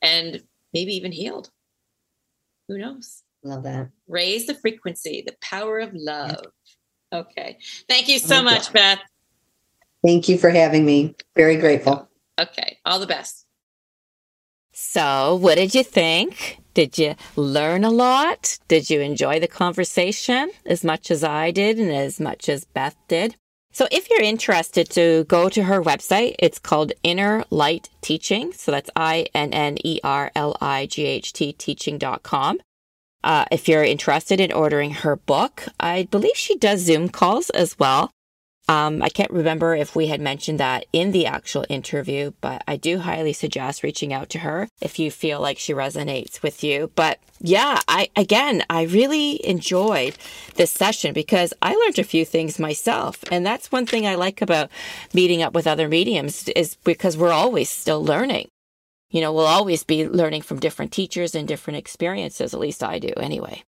[0.01, 0.41] and
[0.73, 1.49] maybe even healed.
[2.67, 3.23] Who knows?
[3.43, 3.89] Love that.
[4.07, 6.43] Raise the frequency, the power of love.
[7.13, 7.57] Okay.
[7.89, 8.43] Thank you oh so Okay.
[8.43, 8.99] much, Beth.
[10.03, 11.15] Thank you for having me.
[11.35, 12.09] Very grateful.
[12.39, 12.79] Okay.
[12.85, 13.45] All the best.
[14.73, 16.60] So, what did you think?
[16.73, 18.57] Did you learn a lot?
[18.67, 22.95] Did you enjoy the conversation as much as I did and as much as Beth
[23.07, 23.35] did?
[23.73, 28.51] So, if you're interested to go to her website, it's called Inner Light Teaching.
[28.51, 32.59] So, that's I N N E R L I G H T teaching.com.
[33.23, 37.77] Uh, if you're interested in ordering her book, I believe she does Zoom calls as
[37.79, 38.11] well.
[38.71, 42.77] Um, I can't remember if we had mentioned that in the actual interview, but I
[42.77, 46.89] do highly suggest reaching out to her if you feel like she resonates with you.
[46.95, 50.15] But yeah, I again, I really enjoyed
[50.55, 54.41] this session because I learned a few things myself, and that's one thing I like
[54.41, 54.69] about
[55.13, 58.47] meeting up with other mediums is because we're always still learning.
[59.09, 62.53] You know, we'll always be learning from different teachers and different experiences.
[62.53, 63.63] At least I do, anyway.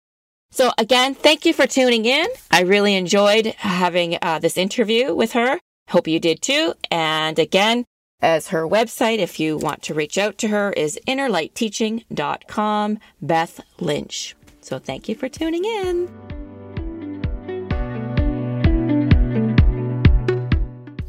[0.53, 2.27] So again, thank you for tuning in.
[2.51, 5.59] I really enjoyed having uh, this interview with her.
[5.89, 6.75] Hope you did too.
[6.91, 7.85] And again,
[8.21, 14.35] as her website, if you want to reach out to her, is innerlightteaching.com, Beth Lynch.
[14.61, 16.07] So thank you for tuning in.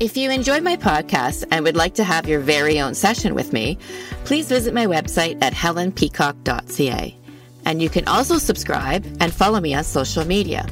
[0.01, 3.53] If you enjoyed my podcast and would like to have your very own session with
[3.53, 3.77] me,
[4.25, 7.19] please visit my website at helenpeacock.ca.
[7.65, 10.67] And you can also subscribe and follow me on social media.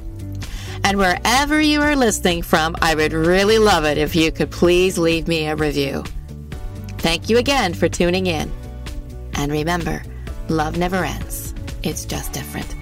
[0.84, 4.98] And wherever you are listening from, I would really love it if you could please
[4.98, 6.04] leave me a review.
[6.98, 8.52] Thank you again for tuning in.
[9.34, 10.02] And remember,
[10.48, 12.81] love never ends, it's just different.